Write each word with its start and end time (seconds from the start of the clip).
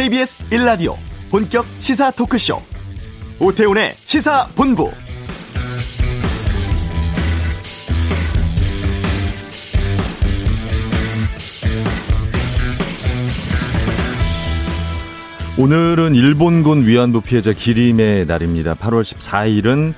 KBS 0.00 0.44
1라디오 0.48 0.96
본격 1.30 1.66
시사 1.80 2.10
토크쇼 2.12 2.56
오태훈의 3.38 3.92
시사본부 3.96 4.90
오늘은 15.58 16.14
일본군 16.14 16.86
위안부 16.86 17.20
피해자 17.20 17.52
기림의 17.52 18.24
날입니다. 18.24 18.76
8월 18.76 19.02
14일은 19.02 19.92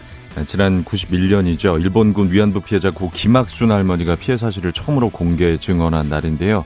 지난 0.48 0.84
91년이죠. 0.84 1.80
일본군 1.80 2.32
위안부 2.32 2.62
피해자 2.62 2.90
고 2.90 3.08
김학순 3.14 3.71
할머니가 3.71 4.16
피해 4.16 4.36
사실을 4.36 4.72
처음으로 4.72 5.11
공개 5.11 5.57
증언한 5.58 6.08
날인데요. 6.08 6.64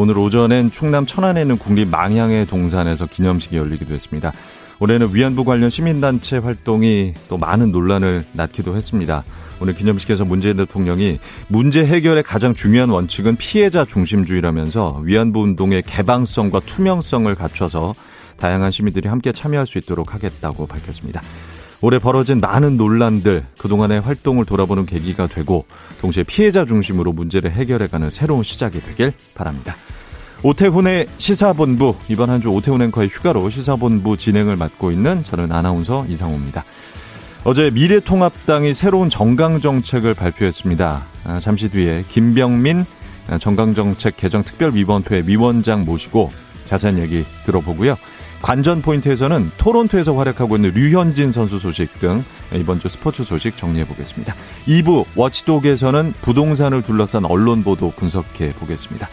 오늘 0.00 0.16
오전엔 0.16 0.70
충남 0.70 1.04
천안에 1.04 1.42
있는 1.42 1.58
국립 1.58 1.88
망향의 1.88 2.46
동산에서 2.46 3.04
기념식이 3.04 3.58
열리기도 3.58 3.92
했습니다. 3.92 4.32
올해는 4.78 5.14
위안부 5.14 5.44
관련 5.44 5.68
시민단체 5.68 6.38
활동이 6.38 7.12
또 7.28 7.36
많은 7.36 7.70
논란을 7.70 8.24
낳기도 8.32 8.74
했습니다. 8.74 9.24
오늘 9.60 9.74
기념식에서 9.74 10.24
문재인 10.24 10.56
대통령이 10.56 11.18
문제 11.48 11.84
해결의 11.84 12.22
가장 12.22 12.54
중요한 12.54 12.88
원칙은 12.88 13.36
피해자 13.36 13.84
중심주의라면서 13.84 15.02
위안부 15.04 15.42
운동의 15.42 15.82
개방성과 15.82 16.60
투명성을 16.60 17.34
갖춰서 17.34 17.92
다양한 18.38 18.70
시민들이 18.70 19.06
함께 19.06 19.32
참여할 19.32 19.66
수 19.66 19.76
있도록 19.76 20.14
하겠다고 20.14 20.66
밝혔습니다. 20.66 21.20
올해 21.82 21.98
벌어진 21.98 22.40
많은 22.40 22.78
논란들 22.78 23.44
그동안의 23.58 24.00
활동을 24.00 24.46
돌아보는 24.46 24.86
계기가 24.86 25.26
되고 25.26 25.66
동시에 26.00 26.24
피해자 26.24 26.64
중심으로 26.64 27.12
문제를 27.12 27.50
해결해가는 27.50 28.08
새로운 28.08 28.44
시작이 28.44 28.80
되길 28.80 29.12
바랍니다. 29.34 29.76
오태훈의 30.42 31.06
시사본부 31.18 31.96
이번 32.08 32.30
한 32.30 32.40
주 32.40 32.48
오태훈 32.48 32.80
앵커의 32.80 33.08
휴가로 33.08 33.50
시사본부 33.50 34.16
진행을 34.16 34.56
맡고 34.56 34.90
있는 34.90 35.22
저는 35.24 35.52
아나운서 35.52 36.06
이상호입니다. 36.08 36.64
어제 37.44 37.70
미래통합당이 37.70 38.72
새로운 38.72 39.10
정강정책을 39.10 40.14
발표했습니다. 40.14 41.02
아, 41.24 41.40
잠시 41.40 41.68
뒤에 41.68 42.04
김병민 42.08 42.86
정강정책 43.38 44.16
개정특별위원회 44.16 45.24
위원장 45.26 45.84
모시고 45.84 46.32
자세한 46.68 46.98
얘기 46.98 47.24
들어보고요. 47.44 47.96
관전 48.40 48.80
포인트에서는 48.80 49.50
토론토에서 49.58 50.14
활약하고 50.14 50.56
있는 50.56 50.70
류현진 50.72 51.30
선수 51.32 51.58
소식 51.58 51.98
등 52.00 52.24
이번 52.54 52.80
주 52.80 52.88
스포츠 52.88 53.22
소식 53.22 53.58
정리해 53.58 53.84
보겠습니다. 53.86 54.34
2부 54.66 55.04
워치독에서는 55.14 56.14
부동산을 56.22 56.80
둘러싼 56.80 57.26
언론 57.26 57.62
보도 57.62 57.90
분석해 57.90 58.54
보겠습니다. 58.54 59.10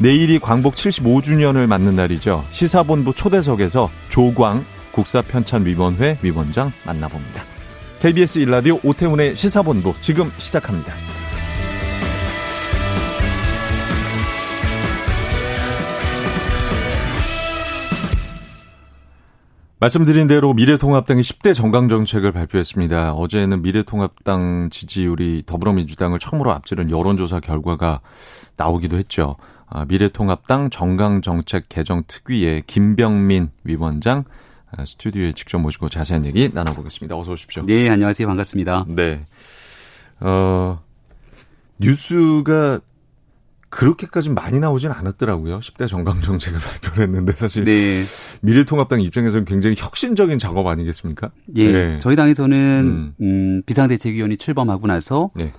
내일이 0.00 0.38
광복 0.38 0.76
75주년을 0.76 1.66
맞는 1.66 1.96
날이죠. 1.96 2.44
시사본부 2.52 3.12
초대석에서 3.14 3.90
조광 4.08 4.64
국사편찬위원회 4.92 6.18
위원장 6.22 6.70
만나봅니다. 6.86 7.42
KBS 7.98 8.38
일라디오 8.38 8.78
오태훈의 8.84 9.36
시사본부 9.36 9.94
지금 10.00 10.30
시작합니다. 10.38 10.94
말씀드린 19.80 20.26
대로 20.26 20.54
미래통합당이 20.54 21.22
10대 21.22 21.54
정강정책을 21.54 22.32
발표했습니다. 22.32 23.14
어제는 23.14 23.62
미래통합당 23.62 24.70
지지율이 24.70 25.44
더불어민주당을 25.46 26.18
처음으로 26.18 26.52
앞지른 26.52 26.90
여론조사 26.90 27.40
결과가 27.40 28.00
나오기도 28.56 28.96
했죠. 28.96 29.36
아, 29.70 29.84
미래통합당 29.86 30.70
정강정책 30.70 31.68
개정 31.68 32.02
특위의 32.06 32.62
김병민 32.66 33.50
위원장 33.64 34.24
아, 34.70 34.84
스튜디오에 34.84 35.32
직접 35.32 35.58
모시고 35.58 35.88
자세한 35.88 36.24
얘기 36.26 36.50
나눠보겠습니다. 36.52 37.16
어서 37.16 37.32
오십시오. 37.32 37.64
네, 37.66 37.88
안녕하세요. 37.88 38.26
반갑습니다. 38.26 38.86
네. 38.88 39.24
어, 40.20 40.80
뉴스가 41.78 42.80
그렇게까지 43.70 44.30
많이 44.30 44.60
나오진 44.60 44.90
않았더라고요. 44.90 45.60
10대 45.60 45.88
정강 45.88 46.22
정책을 46.22 46.58
발표를 46.60 47.04
했는데 47.04 47.32
사실 47.34 47.64
네. 47.64 48.02
미래통합당 48.40 49.00
입장에서는 49.02 49.44
굉장히 49.44 49.74
혁신적인 49.78 50.38
작업 50.38 50.66
아니겠습니까? 50.66 51.30
예. 51.56 51.72
네. 51.72 51.98
저희 51.98 52.16
당에서는 52.16 52.56
음. 52.58 53.14
음, 53.20 53.62
비상대책위원회 53.66 54.36
출범하고 54.36 54.86
나서 54.86 55.30
네. 55.34 55.52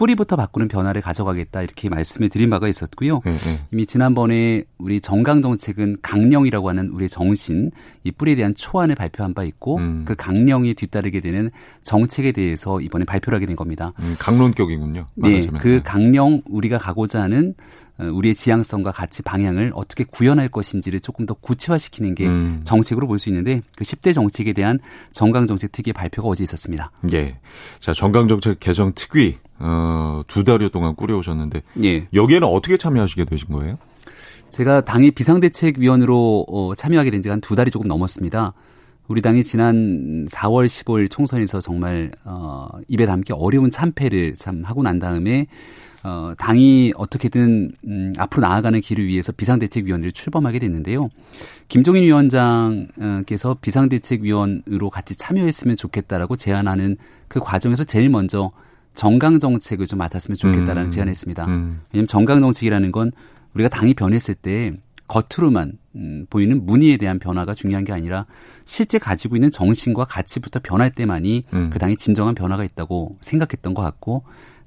뿌리부터 0.00 0.34
바꾸는 0.34 0.68
변화를 0.68 1.02
가져가겠다 1.02 1.60
이렇게 1.60 1.90
말씀을 1.90 2.30
드린 2.30 2.48
바가 2.48 2.68
있었고요. 2.68 3.20
네, 3.22 3.32
네. 3.32 3.60
이미 3.70 3.84
지난번에 3.84 4.64
우리 4.78 4.98
정강 4.98 5.42
정책은 5.42 5.98
강령이라고 6.00 6.70
하는 6.70 6.88
우리 6.88 7.06
정신 7.06 7.70
이 8.02 8.10
뿌리에 8.10 8.34
대한 8.34 8.54
초안을 8.54 8.94
발표한 8.94 9.34
바 9.34 9.44
있고 9.44 9.76
음. 9.76 10.06
그 10.06 10.14
강령이 10.16 10.72
뒤따르게 10.72 11.20
되는 11.20 11.50
정책에 11.84 12.32
대해서 12.32 12.80
이번에 12.80 13.04
발표를 13.04 13.36
하게 13.36 13.44
된 13.44 13.56
겁니다. 13.56 13.92
음, 14.00 14.16
강론격이군요. 14.18 15.06
네, 15.16 15.46
그 15.60 15.68
네. 15.68 15.80
강령 15.84 16.40
우리가 16.46 16.78
가고자 16.78 17.20
하는 17.20 17.52
어, 17.98 18.04
우리의 18.04 18.34
지향성과 18.34 18.92
가치 18.92 19.22
방향을 19.22 19.72
어떻게 19.74 20.04
구현할 20.04 20.48
것인지를 20.48 21.00
조금 21.00 21.26
더 21.26 21.34
구체화시키는 21.34 22.14
게 22.14 22.26
음. 22.26 22.62
정책으로 22.64 23.06
볼 23.06 23.18
수 23.18 23.28
있는데 23.28 23.60
그 23.76 23.84
10대 23.84 24.14
정책에 24.14 24.54
대한 24.54 24.78
정강정책 25.12 25.72
특위 25.72 25.92
발표가 25.92 26.28
어제 26.28 26.42
있었습니다. 26.42 26.90
예. 27.12 27.36
자, 27.80 27.92
정강정책 27.92 28.60
개정 28.60 28.92
특위 28.94 29.36
어, 29.60 30.22
두 30.26 30.44
달여 30.44 30.70
동안 30.70 30.94
꾸려오셨는데 30.96 31.62
예. 31.84 32.08
여기에는 32.12 32.48
어떻게 32.48 32.76
참여하시게 32.76 33.24
되신 33.26 33.48
거예요? 33.48 33.78
제가 34.48 34.80
당의 34.80 35.12
비상대책위원으로 35.12 36.46
어, 36.48 36.74
참여하게 36.74 37.10
된 37.10 37.22
지가 37.22 37.34
한 37.34 37.40
두 37.40 37.54
달이 37.54 37.70
조금 37.70 37.86
넘었습니다. 37.88 38.52
우리 39.06 39.22
당이 39.22 39.42
지난 39.44 40.26
4월 40.30 40.66
15일 40.66 41.10
총선에서 41.10 41.60
정말 41.60 42.10
어, 42.24 42.68
입에 42.88 43.06
담기 43.06 43.32
어려운 43.32 43.70
참패를 43.70 44.34
참 44.34 44.62
하고 44.64 44.82
난 44.82 44.98
다음에 44.98 45.46
어, 46.02 46.32
당이 46.38 46.94
어떻게든 46.96 47.72
음, 47.86 48.12
앞으로 48.16 48.46
나아가는 48.46 48.80
길을 48.80 49.06
위해서 49.06 49.32
비상대책위원회를 49.32 50.12
출범하게 50.12 50.60
됐는데요. 50.60 51.10
김종인 51.68 52.04
위원장께서 52.04 53.56
비상대책위원으로 53.60 54.90
같이 54.90 55.16
참여했으면 55.16 55.76
좋겠다라고 55.76 56.36
제안하는 56.36 56.96
그 57.28 57.40
과정에서 57.40 57.84
제일 57.84 58.08
먼저 58.08 58.50
정강 58.94 59.38
정책을 59.38 59.86
좀 59.86 59.98
맡았으면 59.98 60.36
좋겠다라는 60.36 60.84
음. 60.84 60.88
제안했습니다. 60.90 61.46
음. 61.46 61.80
왜냐하면 61.92 62.06
정강 62.06 62.40
정책이라는 62.40 62.92
건 62.92 63.12
우리가 63.54 63.68
당이 63.68 63.94
변했을 63.94 64.34
때 64.34 64.72
겉으로만 65.08 65.72
음, 65.96 66.26
보이는 66.30 66.64
문의에 66.64 66.96
대한 66.96 67.18
변화가 67.18 67.54
중요한 67.54 67.84
게 67.84 67.92
아니라 67.92 68.26
실제 68.64 68.98
가지고 68.98 69.36
있는 69.36 69.50
정신과 69.50 70.04
가치부터 70.04 70.60
변할 70.62 70.92
때만이 70.92 71.44
음. 71.52 71.70
그 71.70 71.80
당이 71.80 71.96
진정한 71.96 72.34
변화가 72.34 72.62
있다고 72.62 73.16
생각했던 73.20 73.74
것 73.74 73.82
같고 73.82 74.22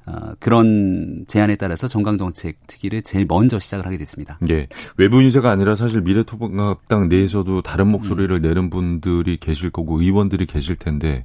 어, 0.06 0.34
그런 0.40 1.24
제안에 1.30 1.56
따라서 1.56 1.88
정강정책 1.88 2.68
특위를 2.68 3.04
제일 3.04 3.26
먼저 3.26 3.58
시작을 3.58 3.86
하게 3.86 3.98
됐습니다. 3.98 4.38
네. 4.42 4.68
외부 4.98 5.22
인사가 5.22 5.50
아니라 5.50 5.76
사실 5.76 6.02
미래통합당 6.02 7.08
내에서도 7.08 7.62
다른 7.62 7.88
목소리를 7.88 8.36
음. 8.36 8.42
내는 8.42 8.70
분들이 8.70 9.38
계실 9.38 9.70
거고 9.70 10.02
의원들이 10.02 10.46
계실 10.46 10.76
텐데 10.76 11.24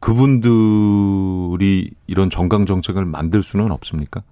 그분들이 0.00 1.90
이런 2.06 2.30
정강 2.30 2.66
정책을 2.66 3.04
만들 3.04 3.42
수는 3.42 3.70
없습니까? 3.70 4.22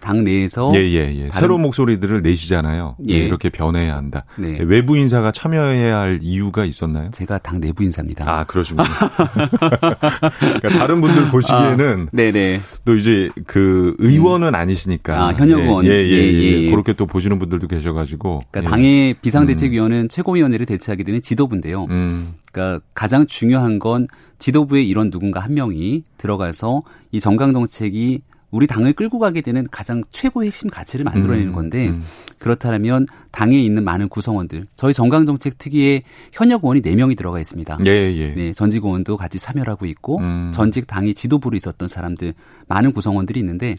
당 0.00 0.24
내에서 0.24 0.70
예, 0.74 0.80
예, 0.80 1.24
예. 1.24 1.28
새로운 1.32 1.62
목소리들을 1.62 2.22
내시잖아요. 2.22 2.96
예. 3.08 3.14
이렇게 3.14 3.50
변해야 3.50 3.96
한다. 3.96 4.24
네. 4.36 4.58
외부 4.60 4.96
인사가 4.96 5.32
참여해야 5.32 5.98
할 5.98 6.18
이유가 6.22 6.64
있었나요? 6.64 7.10
제가 7.12 7.38
당 7.38 7.60
내부 7.60 7.82
인사입니다. 7.82 8.24
아, 8.26 8.44
그러시군요. 8.44 8.84
그러니까 10.38 10.68
다른 10.70 11.00
분들 11.00 11.30
보시기에는 11.30 12.06
아, 12.06 12.10
네네. 12.12 12.60
또 12.84 12.94
이제 12.94 13.30
그 13.46 13.94
의원은 13.98 14.48
음. 14.48 14.54
아니시니까 14.54 15.28
아, 15.28 15.32
현역 15.32 15.60
의원 15.60 15.84
예, 15.86 15.90
예, 15.90 15.94
예, 15.94 16.32
예, 16.32 16.62
예, 16.64 16.70
그렇게 16.70 16.92
또 16.92 17.06
보시는 17.06 17.38
분들도 17.38 17.66
계셔 17.66 17.92
가지고 17.92 18.40
그러니까 18.50 18.70
예. 18.70 18.70
당의 18.70 19.14
비상대책위원회는 19.14 20.04
음. 20.04 20.08
최고위원회를 20.08 20.66
대체하게 20.66 21.04
되는 21.04 21.22
지도부인데요. 21.22 21.86
음. 21.90 22.34
그러니까 22.52 22.84
가장 22.94 23.26
중요한 23.26 23.78
건 23.78 24.06
지도부에 24.38 24.82
이런 24.82 25.10
누군가 25.10 25.40
한 25.40 25.54
명이 25.54 26.04
들어가서 26.18 26.80
이 27.12 27.20
정강 27.20 27.52
정책이 27.52 28.22
우리 28.50 28.66
당을 28.66 28.92
끌고 28.92 29.18
가게 29.18 29.40
되는 29.40 29.66
가장 29.70 30.02
최고의 30.10 30.48
핵심 30.48 30.70
가치를 30.70 31.04
만들어내는 31.04 31.48
음, 31.48 31.54
건데 31.54 31.88
음, 31.88 31.94
음. 31.94 32.04
그렇다면 32.38 33.06
당에 33.32 33.58
있는 33.58 33.84
많은 33.84 34.08
구성원들 34.08 34.66
저희 34.76 34.92
정강정책 34.92 35.58
특위에 35.58 36.02
현역 36.32 36.62
의원이 36.64 36.82
4명이 36.82 37.16
들어가 37.16 37.40
있습니다. 37.40 37.78
예, 37.86 37.90
예. 37.90 38.34
네, 38.34 38.52
전직 38.52 38.84
의원도 38.84 39.16
같이 39.16 39.38
참여를 39.38 39.70
하고 39.70 39.86
있고 39.86 40.18
음. 40.18 40.50
전직 40.54 40.86
당이 40.86 41.14
지도부로 41.14 41.56
있었던 41.56 41.88
사람들 41.88 42.34
많은 42.68 42.92
구성원들이 42.92 43.40
있는데 43.40 43.76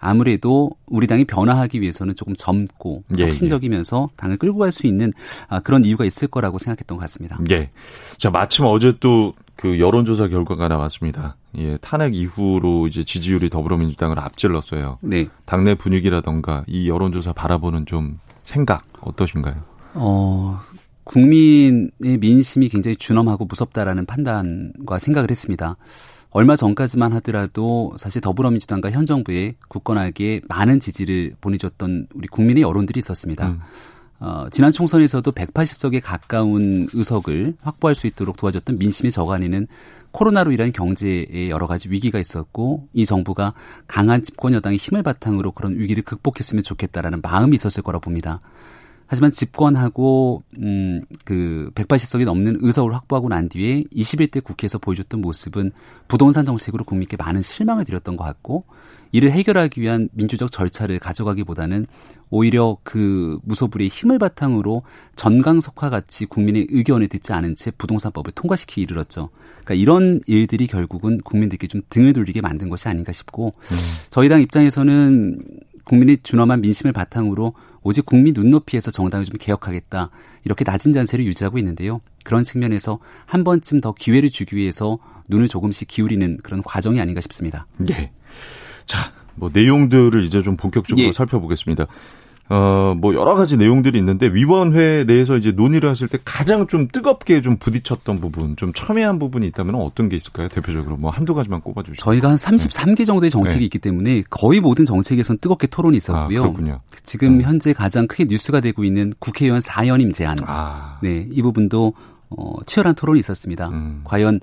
아무래도 0.00 0.70
우리 0.86 1.06
당이 1.06 1.24
변화하기 1.24 1.80
위해서는 1.80 2.14
조금 2.14 2.34
젊고 2.36 3.04
예, 3.18 3.24
혁신적이면서 3.24 4.08
예. 4.10 4.16
당을 4.16 4.36
끌고 4.36 4.58
갈 4.58 4.68
수 4.70 4.86
있는 4.86 5.12
아, 5.48 5.60
그런 5.60 5.84
이유가 5.84 6.04
있을 6.04 6.28
거라고 6.28 6.58
생각했던 6.58 6.98
것 6.98 7.00
같습니다. 7.02 7.38
예. 7.50 7.70
자, 8.18 8.30
마침 8.30 8.64
어제 8.66 8.92
또 9.00 9.34
그 9.58 9.80
여론조사 9.80 10.28
결과가 10.28 10.68
나왔습니다. 10.68 11.36
예, 11.56 11.78
탄핵 11.78 12.14
이후로 12.14 12.86
이제 12.86 13.02
지지율이 13.02 13.50
더불어민주당을 13.50 14.20
앞질렀어요. 14.20 14.98
네. 15.00 15.26
당내 15.46 15.74
분위기라던가 15.74 16.62
이 16.68 16.88
여론조사 16.88 17.32
바라보는 17.32 17.84
좀 17.84 18.18
생각 18.44 18.84
어떠신가요? 19.00 19.56
어, 19.94 20.60
국민의 21.02 22.18
민심이 22.20 22.68
굉장히 22.68 22.94
준엄하고 22.94 23.46
무섭다라는 23.46 24.06
판단과 24.06 24.98
생각을 24.98 25.32
했습니다. 25.32 25.76
얼마 26.30 26.54
전까지만 26.54 27.12
하더라도 27.14 27.96
사실 27.98 28.20
더불어민주당과 28.20 28.92
현 28.92 29.06
정부의 29.06 29.56
굳건하게 29.66 30.42
많은 30.46 30.78
지지를 30.78 31.32
보내줬던 31.40 32.06
우리 32.14 32.28
국민의 32.28 32.62
여론들이 32.62 33.00
있었습니다. 33.00 33.48
음. 33.48 33.60
어, 34.20 34.46
지난 34.50 34.72
총선에서도 34.72 35.30
180석에 35.30 36.00
가까운 36.02 36.88
의석을 36.92 37.54
확보할 37.60 37.94
수 37.94 38.06
있도록 38.08 38.36
도와줬던 38.36 38.78
민심의 38.78 39.12
저간에는 39.12 39.66
코로나로 40.10 40.50
인한 40.52 40.72
경제에 40.72 41.50
여러 41.50 41.66
가지 41.66 41.88
위기가 41.88 42.18
있었고 42.18 42.88
이 42.92 43.04
정부가 43.04 43.54
강한 43.86 44.22
집권 44.22 44.54
여당의 44.54 44.78
힘을 44.78 45.02
바탕으로 45.02 45.52
그런 45.52 45.78
위기를 45.78 46.02
극복했으면 46.02 46.64
좋겠다라는 46.64 47.20
마음이 47.22 47.54
있었을 47.54 47.82
거라 47.82 48.00
봅니다. 48.00 48.40
하지만 49.08 49.32
집권하고 49.32 50.42
음그 50.58 51.70
180석이 51.74 52.24
넘는 52.26 52.58
의석을 52.60 52.94
확보하고 52.94 53.30
난 53.30 53.48
뒤에 53.48 53.84
21대 53.84 54.44
국회에서 54.44 54.78
보여줬던 54.78 55.22
모습은 55.22 55.72
부동산 56.06 56.44
정책으로 56.44 56.84
국민께 56.84 57.16
많은 57.16 57.40
실망을 57.40 57.84
드렸던 57.84 58.16
것 58.16 58.24
같고 58.24 58.64
이를 59.10 59.32
해결하기 59.32 59.80
위한 59.80 60.10
민주적 60.12 60.52
절차를 60.52 60.98
가져가기보다는 60.98 61.86
오히려 62.28 62.76
그 62.82 63.38
무소불위의 63.44 63.88
힘을 63.88 64.18
바탕으로 64.18 64.82
전강석화 65.16 65.88
같이 65.88 66.26
국민의 66.26 66.66
의견을 66.68 67.08
듣지 67.08 67.32
않은 67.32 67.54
채 67.54 67.70
부동산법을 67.70 68.32
통과시키기 68.32 68.82
이르렀죠. 68.82 69.30
그러니까 69.64 69.74
이런 69.74 70.20
일들이 70.26 70.66
결국은 70.66 71.22
국민들께 71.22 71.66
좀 71.66 71.80
등을 71.88 72.12
돌리게 72.12 72.42
만든 72.42 72.68
것이 72.68 72.86
아닌가 72.88 73.12
싶고 73.12 73.52
음. 73.56 73.76
저희 74.10 74.28
당 74.28 74.42
입장에서는 74.42 75.40
국민의 75.84 76.18
준엄한 76.22 76.60
민심을 76.60 76.92
바탕으로 76.92 77.54
오직 77.82 78.06
국민 78.06 78.34
눈높이에서 78.34 78.90
정당을 78.90 79.24
좀 79.24 79.36
개혁하겠다 79.38 80.10
이렇게 80.44 80.64
낮은 80.64 80.92
잔세를 80.92 81.24
유지하고 81.26 81.58
있는데요. 81.58 82.00
그런 82.24 82.44
측면에서 82.44 82.98
한 83.26 83.44
번쯤 83.44 83.80
더 83.80 83.92
기회를 83.92 84.30
주기 84.30 84.56
위해서 84.56 84.98
눈을 85.28 85.48
조금씩 85.48 85.88
기울이는 85.88 86.38
그런 86.42 86.62
과정이 86.62 87.00
아닌가 87.00 87.20
싶습니다. 87.20 87.66
네. 87.78 88.12
자, 88.86 89.12
뭐 89.34 89.50
내용들을 89.52 90.24
이제 90.24 90.42
좀 90.42 90.56
본격적으로 90.56 91.06
예. 91.06 91.12
살펴보겠습니다. 91.12 91.86
어, 92.50 92.94
뭐 92.96 93.14
여러 93.14 93.34
가지 93.34 93.56
내용들이 93.56 93.98
있는데 93.98 94.26
위원회 94.28 95.04
내에서 95.04 95.36
이제 95.36 95.52
논의를 95.52 95.88
하실 95.90 96.08
때 96.08 96.18
가장 96.24 96.66
좀 96.66 96.88
뜨겁게 96.90 97.42
좀 97.42 97.58
부딪혔던 97.58 98.20
부분, 98.20 98.56
좀 98.56 98.72
첨예한 98.72 99.18
부분이 99.18 99.46
있다면 99.48 99.74
어떤 99.74 100.08
게 100.08 100.16
있을까요? 100.16 100.48
대표적으로 100.48 100.96
뭐 100.96 101.10
한두 101.10 101.34
가지만 101.34 101.60
꼽아 101.60 101.82
주시죠. 101.82 102.02
저희가 102.02 102.30
한 102.30 102.36
33개 102.36 102.98
네. 102.98 103.04
정도의 103.04 103.30
정책이 103.30 103.58
네. 103.58 103.64
있기 103.64 103.78
때문에 103.78 104.22
거의 104.30 104.60
모든 104.60 104.86
정책에선 104.86 105.38
뜨겁게 105.38 105.66
토론이 105.66 105.96
있었고요. 105.98 106.38
아, 106.38 106.42
그렇군요. 106.42 106.80
지금 107.02 107.38
네. 107.38 107.44
현재 107.44 107.72
가장 107.72 108.06
크게 108.06 108.24
뉴스가 108.24 108.60
되고 108.60 108.82
있는 108.82 109.12
국회의원 109.18 109.60
4연임 109.60 110.14
제안. 110.14 110.36
아. 110.46 110.98
네, 111.02 111.28
이 111.30 111.42
부분도 111.42 111.92
어, 112.30 112.54
치열한 112.66 112.94
토론이 112.94 113.18
있었습니다. 113.20 113.68
음. 113.68 114.00
과연 114.04 114.40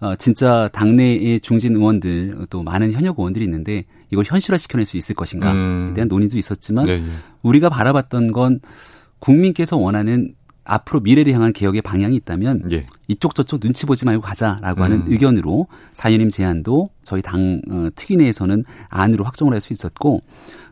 어, 0.00 0.14
진짜 0.16 0.68
당내의 0.72 1.40
중진 1.40 1.76
의원들 1.76 2.46
또 2.50 2.62
많은 2.62 2.92
현역 2.92 3.18
의원들이 3.18 3.44
있는데 3.44 3.84
이걸 4.10 4.24
현실화 4.26 4.56
시켜낼 4.56 4.86
수 4.86 4.96
있을 4.96 5.14
것인가에 5.14 5.52
음. 5.52 5.92
대한 5.94 6.08
논의도 6.08 6.38
있었지만 6.38 6.86
네, 6.86 6.98
네. 6.98 7.08
우리가 7.42 7.68
바라봤던 7.68 8.32
건 8.32 8.60
국민께서 9.18 9.76
원하는 9.76 10.34
앞으로 10.64 11.00
미래를 11.00 11.32
향한 11.32 11.52
개혁의 11.52 11.80
방향이 11.82 12.16
있다면 12.16 12.64
예. 12.72 12.86
이쪽 13.06 13.36
저쪽 13.36 13.60
눈치 13.60 13.86
보지 13.86 14.04
말고 14.04 14.20
가자라고 14.20 14.82
하는 14.82 15.02
음. 15.02 15.04
의견으로 15.06 15.68
사연님 15.92 16.28
제안도 16.30 16.90
저희 17.04 17.22
당 17.22 17.60
어, 17.70 17.88
특위 17.94 18.16
내에서는 18.16 18.64
안으로 18.88 19.24
확정을 19.24 19.52
할 19.54 19.60
수 19.60 19.72
있었고 19.72 20.22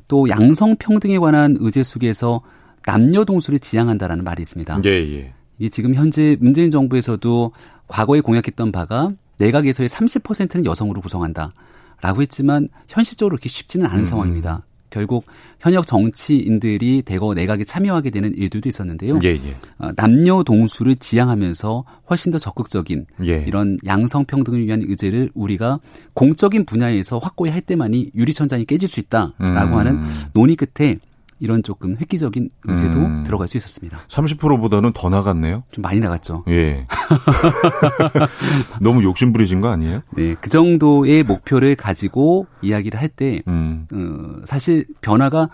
또 0.08 0.28
양성 0.28 0.76
평등에 0.76 1.18
관한 1.18 1.56
의제 1.60 1.82
속에서 1.82 2.42
남녀 2.86 3.24
동수를 3.24 3.58
지향한다라는 3.58 4.24
말이 4.24 4.42
있습니다. 4.42 4.80
예, 4.84 4.90
예. 4.90 5.32
이 5.58 5.70
지금 5.70 5.94
현재 5.94 6.36
문재인 6.40 6.70
정부에서도 6.70 7.52
과거에 7.88 8.20
공약했던 8.20 8.72
바가 8.72 9.12
내각에서의 9.38 9.88
30%는 9.88 10.64
여성으로 10.66 11.00
구성한다. 11.00 11.52
라고 12.00 12.22
했지만 12.22 12.68
현실적으로 12.88 13.36
그렇게 13.36 13.48
쉽지는 13.48 13.86
않은 13.86 14.00
음. 14.00 14.04
상황입니다. 14.04 14.62
결국 14.90 15.24
현역 15.58 15.88
정치인들이 15.88 17.02
대거 17.02 17.34
내각에 17.34 17.64
참여하게 17.64 18.10
되는 18.10 18.32
일들도 18.32 18.68
있었는데요. 18.68 19.18
예, 19.24 19.30
예. 19.30 19.56
어, 19.78 19.90
남녀 19.96 20.44
동수를 20.44 20.94
지향하면서 20.94 21.84
훨씬 22.08 22.30
더 22.30 22.38
적극적인 22.38 23.06
예. 23.26 23.44
이런 23.48 23.76
양성 23.86 24.24
평등을 24.24 24.60
위한 24.60 24.82
의제를 24.86 25.30
우리가 25.34 25.80
공적인 26.12 26.64
분야에서 26.64 27.18
확고히 27.18 27.50
할 27.50 27.60
때만이 27.60 28.12
유리천장이 28.14 28.66
깨질 28.66 28.88
수 28.88 29.00
있다라고 29.00 29.40
음. 29.40 29.74
하는 29.74 30.04
논의 30.32 30.54
끝에 30.54 30.98
이런 31.44 31.62
조금 31.62 31.94
획기적인 32.00 32.48
의제도 32.64 32.98
음. 32.98 33.22
들어갈 33.22 33.46
수 33.46 33.58
있었습니다. 33.58 33.98
30%보다는 34.08 34.92
더 34.94 35.10
나갔네요. 35.10 35.62
좀 35.70 35.82
많이 35.82 36.00
나갔죠. 36.00 36.44
예. 36.48 36.86
너무 38.80 39.04
욕심 39.04 39.32
부리신 39.32 39.60
거 39.60 39.68
아니에요? 39.68 40.00
네, 40.16 40.34
그 40.40 40.48
정도의 40.48 41.22
목표를 41.22 41.76
가지고 41.76 42.46
이야기를 42.62 42.98
할때 42.98 43.42
음. 43.46 43.86
어, 43.92 44.40
사실 44.46 44.86
변화가 45.02 45.50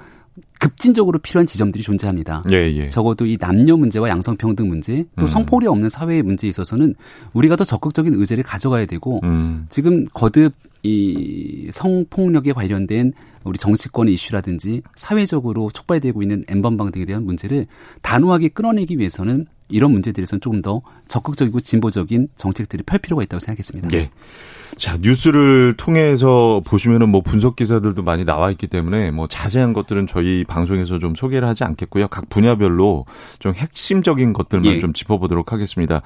급진적으로 0.61 1.19
필요한 1.19 1.47
지점들이 1.47 1.83
존재합니다. 1.83 2.45
예, 2.53 2.57
예. 2.73 2.89
적어도 2.89 3.27
이 3.27 3.37
남녀 3.39 3.77
문제와 3.77 4.09
양성평등 4.09 4.69
문제 4.69 5.05
또 5.19 5.25
음. 5.25 5.27
성폭력 5.27 5.73
없는 5.73 5.89
사회의 5.89 6.23
문제에 6.23 6.49
있어서는 6.49 6.95
우리가 7.33 7.57
더 7.57 7.65
적극적인 7.65 8.15
의제를 8.15 8.45
가져가야 8.45 8.87
되고 8.87 9.21
음. 9.25 9.67
지금 9.69 10.05
거듭 10.13 10.53
이 10.83 11.69
성폭력에 11.71 12.53
관련된 12.53 13.13
우리 13.45 13.59
정치권의 13.59 14.15
이슈라든지 14.15 14.83
사회적으로 14.97 15.71
촉발되고 15.73 16.23
있는 16.23 16.45
엠번방 16.49 16.93
등에 16.93 17.05
대한 17.05 17.25
문제를 17.25 17.67
단호하게 18.03 18.49
끊어내기 18.49 18.99
위해서는 18.99 19.47
이런 19.71 19.93
문제들에서는 19.93 20.41
조금 20.41 20.63
더 20.63 20.81
적극적이고 21.09 21.61
진보적인 21.61 22.29
정책들이 22.37 22.83
펼 22.83 22.99
필요가 22.99 23.23
있다고 23.23 23.41
생각했습니다. 23.41 23.89
네. 23.89 24.11
자, 24.77 24.99
뉴스를 25.01 25.75
통해서 25.77 26.61
보시면은 26.65 27.09
뭐 27.09 27.21
분석 27.23 27.57
기사들도 27.57 28.03
많이 28.03 28.25
나와 28.25 28.51
있기 28.51 28.67
때문에 28.67 29.11
뭐 29.11 29.27
자세한 29.27 29.73
것들은 29.73 30.07
저희 30.07 30.45
방송에서 30.45 30.99
좀 30.99 31.15
소개를 31.15 31.47
하지 31.49 31.65
않겠고요. 31.65 32.09
각 32.09 32.29
분야별로 32.29 33.07
좀 33.39 33.55
핵심적인 33.55 34.33
것들만 34.33 34.75
예. 34.75 34.79
좀 34.81 34.93
짚어보도록 34.93 35.53
하겠습니다. 35.53 36.03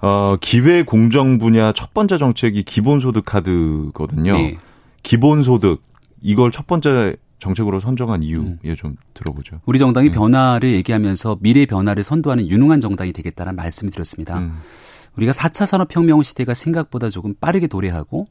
어, 0.00 0.36
기회 0.40 0.82
공정 0.82 1.38
분야 1.38 1.72
첫 1.72 1.92
번째 1.92 2.18
정책이 2.18 2.62
기본소득 2.62 3.24
카드거든요. 3.24 4.32
네. 4.32 4.58
기본소득 5.02 5.82
이걸 6.22 6.50
첫 6.50 6.66
번째 6.66 7.16
정책으로 7.38 7.80
선정한 7.80 8.22
이유 8.22 8.38
음. 8.40 8.58
예, 8.64 8.74
좀 8.74 8.96
들어보죠. 9.14 9.60
우리 9.66 9.78
정당이 9.78 10.08
네. 10.08 10.14
변화를 10.14 10.72
얘기하면서 10.72 11.38
미래 11.40 11.66
변화를 11.66 12.02
선도하는 12.02 12.48
유능한 12.48 12.80
정당이 12.80 13.12
되겠다는 13.12 13.56
말씀을 13.56 13.92
드렸습니다. 13.92 14.38
음. 14.38 14.58
우리가 15.16 15.32
4차 15.32 15.66
산업혁명 15.66 16.22
시대가 16.22 16.54
생각보다 16.54 17.08
조금 17.10 17.34
빠르게 17.34 17.66
도래하고 17.66 18.24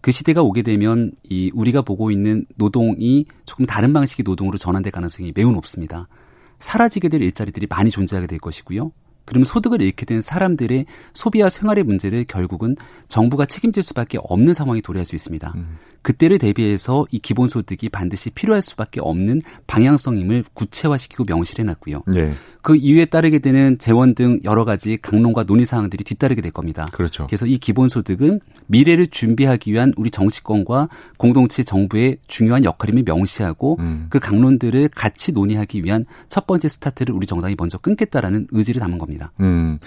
그 0.00 0.12
시대가 0.12 0.42
오게 0.42 0.62
되면 0.62 1.10
이 1.24 1.50
우리가 1.52 1.82
보고 1.82 2.10
있는 2.10 2.46
노동이 2.56 3.26
조금 3.44 3.66
다른 3.66 3.92
방식의 3.92 4.22
노동으로 4.24 4.56
전환될 4.56 4.92
가능성이 4.92 5.32
매우 5.34 5.50
높습니다. 5.50 6.06
사라지게 6.60 7.08
될 7.08 7.22
일자리들이 7.22 7.66
많이 7.68 7.90
존재하게 7.90 8.28
될 8.28 8.38
것이고요. 8.38 8.92
그러면 9.28 9.44
소득을 9.44 9.82
잃게 9.82 10.06
된 10.06 10.22
사람들의 10.22 10.86
소비와 11.12 11.50
생활의 11.50 11.84
문제를 11.84 12.24
결국은 12.24 12.76
정부가 13.08 13.44
책임질 13.44 13.82
수밖에 13.82 14.16
없는 14.22 14.54
상황이 14.54 14.80
도래할 14.80 15.04
수 15.04 15.14
있습니다. 15.14 15.52
음. 15.54 15.76
그때를 16.00 16.38
대비해서 16.38 17.06
이 17.10 17.18
기본소득이 17.18 17.90
반드시 17.90 18.30
필요할 18.30 18.62
수밖에 18.62 19.00
없는 19.02 19.42
방향성임을 19.66 20.44
구체화시키고 20.54 21.24
명시해 21.26 21.64
놨고요. 21.64 22.04
네. 22.06 22.32
그 22.62 22.76
이유에 22.76 23.06
따르게 23.06 23.38
되는 23.38 23.78
재원 23.78 24.14
등 24.14 24.40
여러 24.44 24.64
가지 24.64 24.98
강론과 25.00 25.44
논의 25.44 25.66
사항들이 25.66 26.04
뒤따르게 26.04 26.40
될 26.40 26.50
겁니다. 26.52 26.86
그렇죠. 26.92 27.26
그래서 27.26 27.46
이 27.46 27.58
기본소득은 27.58 28.40
미래를 28.66 29.08
준비하기 29.08 29.72
위한 29.72 29.92
우리 29.96 30.10
정치권과 30.10 30.88
공동체 31.16 31.62
정부의 31.62 32.18
중요한 32.26 32.64
역할임을 32.64 33.04
명시하고 33.04 33.76
음. 33.80 34.06
그 34.08 34.18
강론들을 34.18 34.88
같이 34.94 35.32
논의하기 35.32 35.84
위한 35.84 36.04
첫 36.28 36.46
번째 36.46 36.68
스타트를 36.68 37.14
우리 37.14 37.26
정당이 37.26 37.54
먼저 37.58 37.78
끊겠다라는 37.78 38.48
의지를 38.50 38.80
담은 38.80 38.98
겁니다. 38.98 39.17
음. 39.40 39.78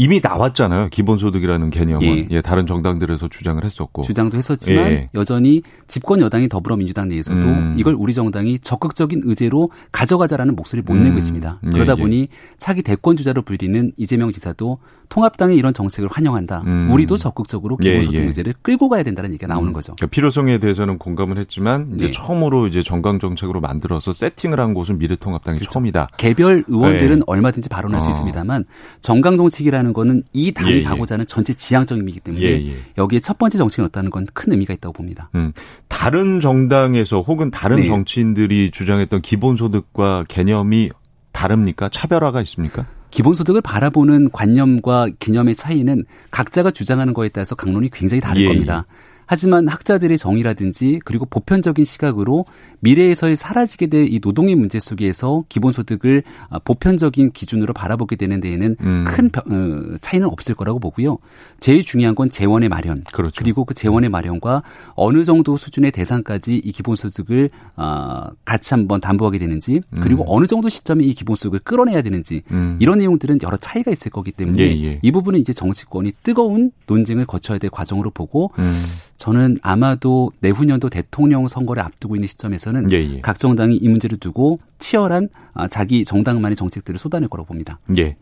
이미 0.00 0.20
나왔잖아요. 0.22 0.90
기본소득이라는 0.90 1.70
개념은 1.70 2.06
예. 2.06 2.26
예. 2.30 2.40
다른 2.40 2.68
정당들에서 2.68 3.26
주장을 3.28 3.62
했었고 3.62 4.02
주장도 4.02 4.36
했었지만 4.36 4.86
예. 4.92 5.10
여전히 5.12 5.62
집권 5.88 6.20
여당이 6.20 6.48
더불어민주당 6.48 7.08
내에서도 7.08 7.44
음. 7.44 7.74
이걸 7.76 7.94
우리 7.94 8.14
정당이 8.14 8.60
적극적인 8.60 9.22
의제로 9.24 9.72
가져가자라는 9.90 10.54
목소리를 10.54 10.84
못 10.86 10.96
음. 10.96 11.02
내고 11.02 11.18
있습니다. 11.18 11.60
예, 11.64 11.70
그러다 11.70 11.94
예. 11.98 12.00
보니 12.00 12.28
차기 12.58 12.82
대권 12.82 13.16
주자로 13.16 13.42
불리는 13.42 13.90
이재명 13.96 14.30
지사도 14.30 14.78
통합당의 15.08 15.56
이런 15.56 15.74
정책을 15.74 16.08
환영한다. 16.12 16.62
음. 16.66 16.88
우리도 16.90 17.16
적극적으로 17.16 17.76
기본소득 17.76 18.18
예, 18.18 18.24
문제를 18.24 18.54
끌고 18.62 18.88
가야 18.88 19.02
된다는 19.02 19.30
얘기가 19.30 19.46
나오는 19.48 19.68
음. 19.68 19.72
거죠. 19.72 19.94
그러니까 19.96 20.12
필요성에 20.14 20.58
대해서는 20.60 20.98
공감을 20.98 21.38
했지만 21.38 21.92
이제 21.94 22.10
처음으로 22.10 22.68
이제 22.68 22.82
정강 22.82 23.18
정책으로 23.18 23.60
만들어서 23.60 24.12
세팅을 24.12 24.60
한 24.60 24.74
곳은 24.74 24.98
미래통합당이 24.98 25.58
그렇죠. 25.58 25.70
처음이다. 25.72 26.08
개별 26.16 26.64
의원들은 26.68 27.22
얼마든지 27.26 27.68
발언할 27.68 28.00
어. 28.00 28.04
수 28.04 28.10
있습니다만 28.10 28.64
정강 29.00 29.36
정책이라는 29.36 29.92
거는 29.92 30.22
이 30.32 30.52
당이 30.52 30.70
예, 30.70 30.76
예. 30.76 30.82
가고자 30.84 31.14
하는 31.16 31.26
전체 31.26 31.52
지향적 31.54 31.98
의미이기 31.98 32.20
때문에 32.20 32.44
예, 32.44 32.68
예. 32.68 32.76
여기에 32.96 33.20
첫 33.20 33.38
번째 33.38 33.58
정책이 33.58 33.82
없다는 33.82 34.10
건 34.10 34.28
큰 34.34 34.52
의미가 34.52 34.74
있다고 34.74 34.92
봅니다. 34.92 35.30
음, 35.34 35.52
다른 35.88 36.38
정당에서 36.38 37.20
혹은 37.20 37.50
다른 37.50 37.78
네. 37.78 37.86
정치인들이 37.86 38.70
주장했던 38.70 39.22
기본소득과 39.22 40.24
개념이 40.28 40.90
다릅니까? 41.32 41.88
차별화가 41.88 42.40
있습니까? 42.42 42.86
기본소득을 43.10 43.60
바라보는 43.60 44.30
관념과 44.30 45.08
개념의 45.18 45.54
차이는 45.54 46.04
각자가 46.30 46.70
주장하는 46.70 47.14
거에 47.14 47.28
따라서 47.28 47.54
강론이 47.54 47.90
굉장히 47.90 48.20
다를 48.20 48.42
예, 48.42 48.48
겁니다. 48.48 48.86
하지만 49.28 49.68
학자들의 49.68 50.18
정의라든지 50.18 50.98
그리고 51.04 51.24
보편적인 51.24 51.84
시각으로 51.84 52.44
미래에서의 52.80 53.36
사라지게 53.36 53.86
될 53.86 54.08
이 54.08 54.20
노동의 54.22 54.54
문제 54.54 54.80
속에서 54.80 55.44
기본소득을 55.48 56.22
아, 56.48 56.58
보편적인 56.58 57.32
기준으로 57.32 57.74
바라보게 57.74 58.16
되는 58.16 58.40
데에는 58.40 58.76
음. 58.80 59.04
큰 59.06 59.30
어, 59.36 59.96
차이는 60.00 60.26
없을 60.26 60.54
거라고 60.54 60.78
보고요. 60.78 61.18
제일 61.60 61.84
중요한 61.84 62.14
건 62.14 62.30
재원의 62.30 62.68
마련. 62.68 63.02
그렇죠. 63.12 63.34
그리고 63.38 63.64
그 63.64 63.74
재원의 63.74 64.10
마련과 64.10 64.62
어느 64.94 65.24
정도 65.24 65.56
수준의 65.56 65.92
대상까지 65.92 66.56
이 66.56 66.72
기본소득을 66.72 67.50
아, 67.76 68.30
같이 68.44 68.74
한번 68.74 69.00
담보하게 69.00 69.38
되는지 69.38 69.80
그리고 70.00 70.24
어느 70.26 70.46
정도 70.46 70.68
시점에 70.68 71.04
이 71.04 71.14
기본소득을 71.14 71.60
끌어내야 71.60 72.02
되는지 72.02 72.42
음. 72.50 72.78
이런 72.80 72.98
내용들은 72.98 73.38
여러 73.42 73.56
차이가 73.56 73.90
있을 73.90 74.10
거기 74.10 74.32
때문에 74.32 74.62
예, 74.62 74.84
예. 74.84 74.98
이 75.02 75.12
부분은 75.12 75.38
이제 75.40 75.52
정치권이 75.52 76.12
뜨거운 76.22 76.72
논쟁을 76.86 77.26
거쳐야 77.26 77.58
될 77.58 77.70
과정으로 77.70 78.10
보고 78.10 78.50
음. 78.58 78.82
저는 79.18 79.58
아마도 79.62 80.30
내후년도 80.40 80.88
대통령 80.88 81.48
선거를 81.48 81.82
앞두고 81.82 82.14
있는 82.14 82.28
시점에서는 82.28 82.86
예, 82.92 82.96
예. 82.96 83.20
각 83.20 83.38
정당이 83.38 83.76
이 83.76 83.88
문제를 83.88 84.18
두고 84.18 84.60
치열한 84.78 85.28
아, 85.54 85.66
자기 85.66 86.04
정당만의 86.04 86.54
정책들을 86.54 86.98
쏟아낼 86.98 87.28
거라고 87.28 87.48
봅니다. 87.48 87.80
예. 87.98 88.16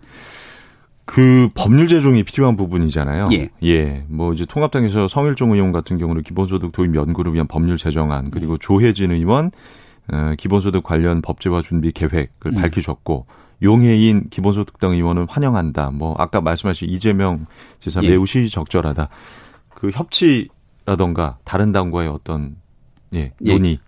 그 1.05 1.51
법률 1.55 1.87
제정이 1.87 2.25
필요한 2.25 2.57
부분이잖아요. 2.57 3.29
예. 3.33 3.51
예. 3.63 4.05
뭐 4.09 4.33
이제 4.33 4.47
통합당에서 4.47 5.07
성일종 5.07 5.53
의원 5.53 5.71
같은 5.71 5.99
경우는 5.99 6.23
기본소득 6.23 6.73
도입 6.73 6.95
연구를 6.95 7.35
위한 7.35 7.47
법률 7.47 7.77
제정안 7.77 8.31
그리고 8.31 8.55
음. 8.55 8.59
조혜진 8.59 9.13
의원 9.13 9.51
어, 10.11 10.33
기본소득 10.39 10.83
관련 10.83 11.21
법제화 11.21 11.61
준비 11.61 11.93
계획을 11.93 12.29
음. 12.47 12.55
밝히셨고 12.55 13.27
용해인 13.63 14.29
기본소득당 14.31 14.93
의원은 14.93 15.27
환영한다. 15.29 15.91
뭐 15.91 16.15
아까 16.19 16.41
말씀하신 16.41 16.89
이재명 16.89 17.47
지사 17.81 18.01
예. 18.03 18.09
매우 18.09 18.25
시적절하다. 18.25 19.11
그 19.69 19.91
협치 19.93 20.49
라던가 20.87 21.39
다른 21.45 21.73
당과의 21.73 22.09
어떤 22.09 22.57
예, 23.15 23.33
예. 23.45 23.53
논의 23.53 23.79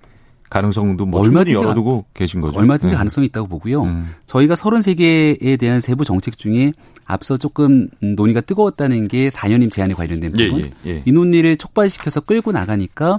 가능성도 0.51 1.07
뭐 1.07 1.21
얼마든지 1.21 1.55
열어두고 1.55 2.07
계신 2.13 2.41
거죠. 2.41 2.59
얼마든지 2.59 2.95
예. 2.95 2.97
가능성이 2.97 3.27
있다고 3.27 3.47
보고요. 3.49 3.83
음. 3.85 4.11
저희가 4.27 4.55
33개에 4.55 5.59
대한 5.59 5.81
세부 5.81 6.05
정책 6.05 6.37
중에 6.39 6.73
앞서 7.05 7.37
조금 7.37 7.89
음, 8.03 8.15
논의가 8.17 8.41
뜨거웠다는 8.41 9.09
게 9.09 9.29
4년임 9.29 9.71
제한에 9.71 9.95
관련된 9.95 10.33
예, 10.39 10.49
부분. 10.49 10.71
예, 10.87 10.91
예. 10.91 11.03
이 11.07 11.13
논의를 11.13 11.57
촉발시켜서 11.57 12.21
끌고 12.21 12.53
나가니까 12.53 13.19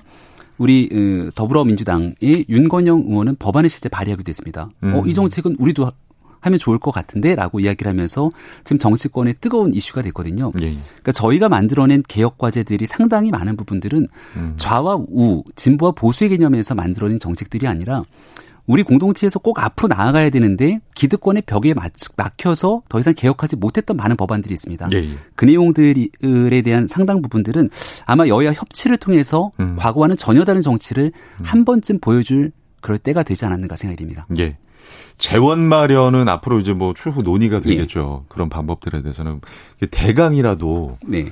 우리 0.57 0.89
어, 0.91 1.31
더불어민주당의 1.35 2.45
윤건영 2.49 3.05
의원은 3.07 3.37
법안을 3.37 3.69
실제 3.69 3.89
발의하게 3.89 4.23
됐습니다. 4.23 4.69
음. 4.83 4.95
어, 4.95 5.03
이 5.05 5.13
정책은 5.13 5.55
우리도 5.57 5.91
하- 6.41 6.49
하면 6.49 6.57
좋을 6.59 6.79
것 6.79 6.91
같은데라고 6.91 7.59
이야기를 7.59 7.89
하면서 7.89 8.31
지금 8.63 8.79
정치권의 8.79 9.35
뜨거운 9.41 9.73
이슈가 9.73 10.01
됐거든요. 10.03 10.51
예, 10.61 10.65
예. 10.67 10.71
그러니까 10.81 11.11
저희가 11.11 11.49
만들어낸 11.49 12.03
개혁 12.07 12.37
과제들이 12.37 12.85
상당히 12.85 13.29
많은 13.31 13.55
부분들은 13.57 14.07
음. 14.37 14.53
좌와 14.57 14.97
우, 15.09 15.43
진보와 15.55 15.91
보수의 15.91 16.29
개념에서 16.31 16.75
만들어낸 16.75 17.19
정책들이 17.19 17.67
아니라 17.67 18.03
우리 18.67 18.83
공동체에서 18.83 19.39
꼭 19.39 19.63
앞으로 19.63 19.87
나아가야 19.87 20.29
되는데 20.29 20.79
기득권의 20.93 21.43
벽에 21.47 21.73
막- 21.73 21.91
막혀서 22.17 22.83
더 22.87 22.99
이상 22.99 23.15
개혁하지 23.15 23.55
못했던 23.55 23.97
많은 23.97 24.15
법안들이 24.15 24.53
있습니다. 24.53 24.89
예, 24.93 24.97
예. 24.97 25.09
그 25.35 25.45
내용들에 25.45 26.61
대한 26.61 26.87
상당 26.87 27.21
부분들은 27.21 27.69
아마 28.05 28.27
여야 28.27 28.51
협치를 28.53 28.97
통해서 28.97 29.49
음. 29.59 29.75
과거와는 29.77 30.17
전혀 30.17 30.45
다른 30.45 30.61
정치를 30.61 31.11
한 31.43 31.65
번쯤 31.65 31.99
보여줄 31.99 32.51
그럴 32.81 32.97
때가 32.97 33.23
되지 33.23 33.45
않았는가 33.45 33.75
생각이 33.75 33.97
됩니다. 33.97 34.27
예. 34.37 34.57
재원 35.17 35.59
마련은 35.59 36.27
앞으로 36.29 36.59
이제 36.59 36.73
뭐 36.73 36.93
추후 36.93 37.21
논의가 37.21 37.59
되겠죠. 37.59 38.25
그런 38.29 38.49
방법들에 38.49 39.01
대해서는 39.01 39.41
대강이라도 39.91 40.97
네. 41.05 41.31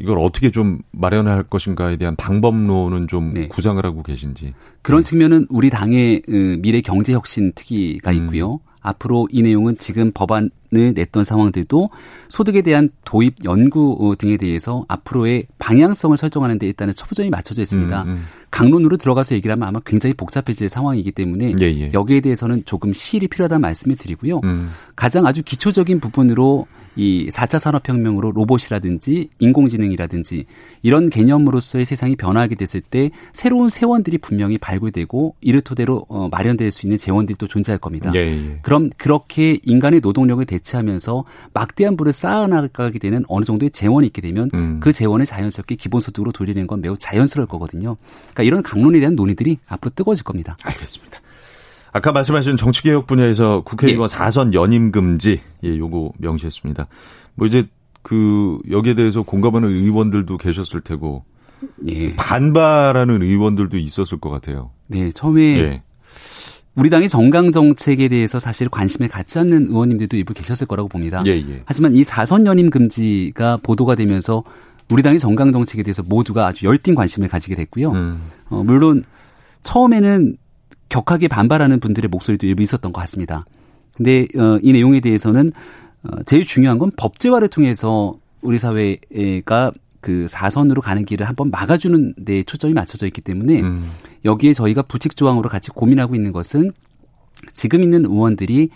이걸 0.00 0.18
어떻게 0.18 0.50
좀 0.50 0.80
마련할 0.92 1.44
것인가에 1.44 1.96
대한 1.96 2.14
방법론은 2.16 3.08
좀 3.08 3.32
네. 3.32 3.48
구상을 3.48 3.84
하고 3.84 4.02
계신지. 4.02 4.54
그런 4.82 5.02
측면은 5.02 5.46
우리 5.50 5.70
당의 5.70 6.22
어, 6.28 6.60
미래 6.60 6.80
경제 6.80 7.12
혁신 7.12 7.52
특위가 7.52 8.12
음. 8.12 8.16
있고요. 8.16 8.60
앞으로 8.80 9.28
이 9.30 9.42
내용은 9.42 9.76
지금 9.78 10.12
법안을 10.12 10.50
냈던 10.70 11.24
상황들도 11.24 11.88
소득에 12.28 12.62
대한 12.62 12.90
도입 13.04 13.44
연구 13.44 13.96
어, 14.00 14.14
등에 14.16 14.36
대해서 14.36 14.84
앞으로의 14.88 15.46
방향성을 15.58 16.16
설정하는 16.16 16.58
데 16.58 16.66
일단은 16.66 16.94
초점이 16.94 17.30
맞춰져 17.30 17.62
있습니다. 17.62 18.02
음, 18.02 18.08
음. 18.08 18.24
강론으로 18.50 18.96
들어가서 18.96 19.34
얘기를 19.34 19.52
하면 19.52 19.68
아마 19.68 19.80
굉장히 19.84 20.14
복잡해질 20.14 20.68
상황이기 20.68 21.12
때문에 21.12 21.54
예, 21.60 21.66
예. 21.66 21.90
여기에 21.92 22.20
대해서는 22.20 22.64
조금 22.64 22.92
시일이 22.92 23.28
필요하다는 23.28 23.60
말씀을 23.60 23.96
드리고요. 23.96 24.40
음. 24.44 24.70
가장 24.96 25.26
아주 25.26 25.42
기초적인 25.42 26.00
부분으로 26.00 26.66
이 26.98 27.28
4차 27.30 27.60
산업혁명으로 27.60 28.32
로봇이라든지 28.32 29.30
인공지능이라든지 29.38 30.46
이런 30.82 31.10
개념으로서의 31.10 31.84
세상이 31.84 32.16
변화하게 32.16 32.56
됐을 32.56 32.80
때 32.80 33.10
새로운 33.32 33.68
세원들이 33.68 34.18
분명히 34.18 34.58
발굴되고 34.58 35.36
이를 35.40 35.60
토대로 35.60 36.04
어, 36.08 36.28
마련될 36.28 36.72
수 36.72 36.86
있는 36.86 36.98
재원들이 36.98 37.36
또 37.38 37.46
존재할 37.46 37.78
겁니다. 37.78 38.10
예, 38.16 38.20
예. 38.20 38.58
그럼 38.62 38.90
그렇게 38.96 39.60
인간의 39.62 40.00
노동력을 40.00 40.44
대 40.44 40.57
체하면서 40.60 41.24
막대한 41.52 41.96
부를 41.96 42.12
쌓아나가게 42.12 42.98
되는 42.98 43.24
어느 43.28 43.44
정도의 43.44 43.70
재원이 43.70 44.06
있게 44.08 44.22
되면 44.22 44.50
음. 44.54 44.80
그 44.80 44.92
재원을 44.92 45.26
자연스럽게 45.26 45.76
기본소득으로 45.76 46.32
돌리는 46.32 46.66
건 46.66 46.80
매우 46.80 46.96
자연스러울 46.98 47.46
거거든요. 47.46 47.96
그러니까 48.20 48.42
이런 48.42 48.62
강론에 48.62 48.98
대한 49.00 49.14
논의들이 49.14 49.58
앞으로 49.66 49.92
뜨거워질 49.94 50.24
겁니다. 50.24 50.56
알겠습니다. 50.62 51.20
아까 51.92 52.12
말씀하신 52.12 52.56
정치개혁 52.56 53.06
분야에서 53.06 53.62
국회의원 53.64 54.04
예. 54.04 54.08
사선 54.08 54.54
연임 54.54 54.92
금지, 54.92 55.40
예, 55.64 55.76
요거 55.76 56.12
명시했습니다. 56.18 56.86
뭐 57.34 57.46
이제 57.46 57.66
그 58.02 58.58
여기에 58.70 58.94
대해서 58.94 59.22
공감하는 59.22 59.68
의원들도 59.68 60.36
계셨을 60.36 60.80
테고 60.82 61.24
예. 61.88 62.14
반발하는 62.16 63.22
의원들도 63.22 63.78
있었을 63.78 64.18
것 64.18 64.30
같아요. 64.30 64.70
네, 64.86 65.10
처음에 65.10 65.42
예. 65.58 65.82
우리 66.78 66.90
당의 66.90 67.08
정강 67.08 67.50
정책에 67.50 68.06
대해서 68.06 68.38
사실 68.38 68.68
관심을 68.68 69.08
갖지 69.08 69.40
않는 69.40 69.66
의원님들도 69.66 70.16
일부 70.16 70.32
계셨을 70.32 70.68
거라고 70.68 70.88
봅니다. 70.88 71.20
예, 71.26 71.32
예. 71.32 71.62
하지만 71.64 71.92
이 71.94 72.04
사선 72.04 72.46
연임 72.46 72.70
금지가 72.70 73.58
보도가 73.64 73.96
되면서 73.96 74.44
우리 74.88 75.02
당의 75.02 75.18
정강 75.18 75.50
정책에 75.50 75.82
대해서 75.82 76.04
모두가 76.04 76.46
아주 76.46 76.66
열띤 76.66 76.94
관심을 76.94 77.28
가지게 77.28 77.56
됐고요. 77.56 77.90
음. 77.90 78.22
어, 78.48 78.62
물론 78.62 79.02
처음에는 79.64 80.36
격하게 80.88 81.26
반발하는 81.26 81.80
분들의 81.80 82.08
목소리도 82.08 82.46
일부 82.46 82.62
있었던 82.62 82.92
것 82.92 83.00
같습니다. 83.00 83.44
근데 83.96 84.26
어, 84.36 84.60
이 84.62 84.72
내용에 84.72 85.00
대해서는 85.00 85.52
어, 86.04 86.22
제일 86.26 86.44
중요한 86.44 86.78
건 86.78 86.92
법제화를 86.96 87.48
통해서 87.48 88.14
우리 88.40 88.58
사회가 88.58 89.72
그 90.00 90.28
사선으로 90.28 90.80
가는 90.80 91.04
길을 91.04 91.26
한번 91.26 91.50
막아주는 91.50 92.14
데 92.24 92.42
초점이 92.42 92.74
맞춰져 92.74 93.06
있기 93.06 93.20
때문에 93.20 93.60
음. 93.60 93.90
여기에 94.24 94.52
저희가 94.52 94.82
부칙 94.82 95.16
조항으로 95.16 95.48
같이 95.48 95.70
고민하고 95.70 96.14
있는 96.14 96.32
것은 96.32 96.72
지금 97.52 97.82
있는 97.82 98.04
의원들이 98.04 98.70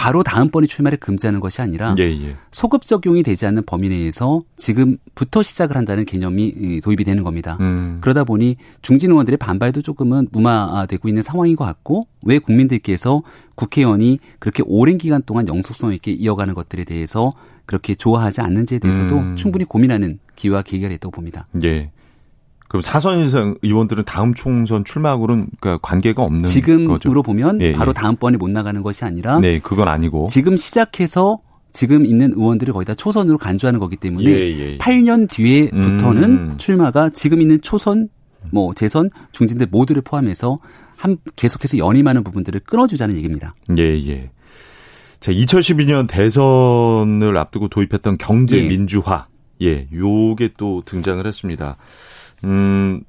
바로 0.00 0.22
다음번에 0.22 0.66
출마를 0.66 0.96
금지하는 0.96 1.40
것이 1.40 1.60
아니라 1.60 1.94
예, 1.98 2.04
예. 2.04 2.34
소급 2.50 2.86
적용이 2.86 3.22
되지 3.22 3.44
않는 3.44 3.64
범위 3.66 3.90
내에서 3.90 4.38
지금부터 4.56 5.42
시작을 5.42 5.76
한다는 5.76 6.06
개념이 6.06 6.54
이, 6.56 6.80
도입이 6.80 7.04
되는 7.04 7.22
겁니다. 7.22 7.58
음. 7.60 7.98
그러다 8.00 8.24
보니 8.24 8.56
중진 8.80 9.10
의원들의 9.10 9.36
반발도 9.36 9.82
조금은 9.82 10.28
무마되고 10.32 11.06
있는 11.06 11.22
상황인 11.22 11.54
것 11.54 11.66
같고 11.66 12.06
왜 12.24 12.38
국민들께서 12.38 13.22
국회의원이 13.56 14.20
그렇게 14.38 14.62
오랜 14.66 14.96
기간 14.96 15.22
동안 15.22 15.46
영속성 15.46 15.92
있게 15.92 16.12
이어가는 16.12 16.54
것들에 16.54 16.84
대해서 16.84 17.30
그렇게 17.66 17.94
좋아하지 17.94 18.40
않는지에 18.40 18.78
대해서도 18.78 19.18
음. 19.18 19.36
충분히 19.36 19.66
고민하는 19.66 20.18
기회와 20.34 20.62
계기가 20.62 20.88
됐다고 20.88 21.10
봅니다. 21.10 21.46
예. 21.62 21.90
그럼 22.70 22.82
사선 22.82 23.18
이상 23.24 23.56
의원들은 23.62 24.04
다음 24.04 24.32
총선 24.32 24.84
출마하고는 24.84 25.48
그러니까 25.58 25.78
관계가 25.82 26.22
없는 26.22 26.44
지금으로 26.44 26.98
거죠. 27.00 27.22
보면 27.24 27.60
예, 27.60 27.72
바로 27.72 27.88
예. 27.88 27.92
다음번에 27.94 28.36
못 28.36 28.48
나가는 28.48 28.80
것이 28.80 29.04
아니라 29.04 29.40
네, 29.40 29.58
그건 29.58 29.88
아니고. 29.88 30.28
지금 30.30 30.56
시작해서 30.56 31.40
지금 31.72 32.06
있는 32.06 32.32
의원들을 32.32 32.72
거의 32.72 32.84
다 32.84 32.94
초선으로 32.94 33.38
간주하는 33.38 33.80
거기 33.80 33.96
때문에 33.96 34.30
예, 34.30 34.38
예. 34.56 34.78
8년 34.78 35.28
뒤에부터는 35.28 36.22
음. 36.30 36.54
출마가 36.58 37.10
지금 37.10 37.40
있는 37.40 37.60
초선, 37.60 38.08
뭐 38.52 38.72
재선, 38.72 39.10
중진들 39.32 39.66
모두를 39.68 40.00
포함해서 40.02 40.56
한 40.96 41.16
계속해서 41.34 41.76
연임하는 41.76 42.22
부분들을 42.22 42.60
끊어주자는 42.60 43.16
얘기입니다. 43.16 43.56
예, 43.78 43.82
예. 43.82 44.30
자, 45.18 45.32
2012년 45.32 46.08
대선을 46.08 47.36
앞두고 47.36 47.66
도입했던 47.66 48.18
경제 48.18 48.58
예. 48.58 48.68
민주화. 48.68 49.26
예, 49.60 49.88
요게 49.92 50.50
또 50.56 50.82
등장을 50.84 51.26
했습니다. 51.26 51.76
음, 52.44 53.02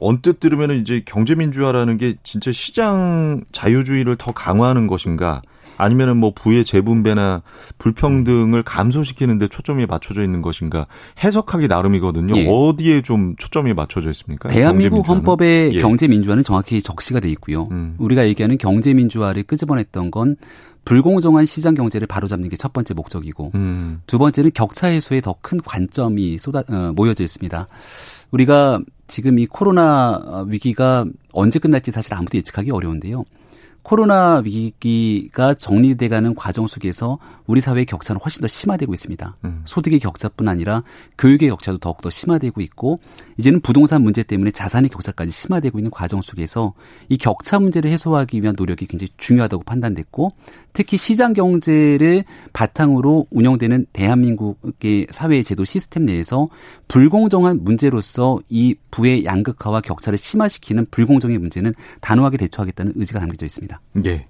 언뜻 0.00 0.40
들으면 0.40 0.72
이제 0.72 1.02
경제민주화라는 1.04 1.96
게 1.98 2.16
진짜 2.22 2.52
시장 2.52 3.42
자유주의를 3.52 4.16
더 4.16 4.32
강화하는 4.32 4.86
것인가 4.86 5.40
아니면은 5.76 6.16
뭐 6.16 6.32
부의 6.34 6.64
재분배나 6.64 7.42
불평등을 7.78 8.62
감소시키는 8.62 9.38
데 9.38 9.48
초점이 9.48 9.86
맞춰져 9.86 10.22
있는 10.22 10.42
것인가 10.42 10.86
해석하기 11.22 11.68
나름이거든요. 11.68 12.36
예. 12.36 12.46
어디에 12.48 13.02
좀 13.02 13.34
초점이 13.36 13.74
맞춰져 13.74 14.10
있습니까? 14.10 14.48
대한민국 14.48 15.08
헌법에 15.08 15.70
예. 15.72 15.78
경제민주화는 15.78 16.44
정확히 16.44 16.80
적시가 16.80 17.20
돼 17.20 17.28
있고요. 17.30 17.68
음. 17.72 17.96
우리가 17.98 18.26
얘기하는 18.28 18.56
경제민주화를 18.58 19.42
끄집어냈던 19.44 20.10
건 20.10 20.36
불공정한 20.84 21.46
시장 21.46 21.74
경제를 21.74 22.06
바로잡는 22.06 22.48
게 22.48 22.56
첫 22.56 22.72
번째 22.72 22.94
목적이고 22.94 23.50
음. 23.54 24.00
두 24.06 24.18
번째는 24.18 24.50
격차 24.54 24.86
해소에 24.86 25.20
더 25.20 25.34
큰 25.40 25.60
관점이 25.60 26.38
쏟아 26.38 26.62
어, 26.68 26.92
모여져 26.94 27.24
있습니다. 27.24 27.66
우리가 28.30 28.80
지금 29.06 29.38
이 29.38 29.46
코로나 29.46 30.44
위기가 30.48 31.04
언제 31.32 31.58
끝날지 31.58 31.90
사실 31.90 32.14
아무도 32.14 32.38
예측하기 32.38 32.70
어려운데요. 32.70 33.24
코로나 33.84 34.38
위기가 34.38 35.52
정리돼가는 35.52 36.34
과정 36.34 36.66
속에서 36.66 37.18
우리 37.46 37.60
사회의 37.60 37.84
격차는 37.84 38.18
훨씬 38.18 38.40
더 38.40 38.48
심화되고 38.48 38.94
있습니다. 38.94 39.36
음. 39.44 39.62
소득의 39.66 39.98
격차뿐 40.00 40.48
아니라 40.48 40.82
교육의 41.18 41.50
격차도 41.50 41.78
더욱더 41.78 42.08
심화되고 42.08 42.62
있고 42.62 42.98
이제는 43.36 43.60
부동산 43.60 44.02
문제 44.02 44.22
때문에 44.22 44.52
자산의 44.52 44.88
격차까지 44.88 45.30
심화되고 45.30 45.78
있는 45.78 45.90
과정 45.90 46.22
속에서 46.22 46.72
이 47.10 47.18
격차 47.18 47.58
문제를 47.58 47.90
해소하기 47.90 48.42
위한 48.42 48.54
노력이 48.56 48.86
굉장히 48.86 49.10
중요하다고 49.18 49.64
판단됐고 49.64 50.32
특히 50.72 50.96
시장 50.96 51.34
경제를 51.34 52.24
바탕으로 52.54 53.26
운영되는 53.30 53.86
대한민국의 53.92 55.08
사회 55.10 55.42
제도 55.42 55.66
시스템 55.66 56.06
내에서 56.06 56.46
불공정한 56.88 57.62
문제로서 57.62 58.40
이 58.48 58.74
부의 58.90 59.26
양극화와 59.26 59.82
격차를 59.82 60.16
심화시키는 60.16 60.86
불공정의 60.90 61.36
문제는 61.36 61.74
단호하게 62.00 62.38
대처하겠다는 62.38 62.94
의지가 62.96 63.20
담겨져 63.20 63.44
있습니다. 63.44 63.73
있습니다. 63.94 64.10
예. 64.10 64.26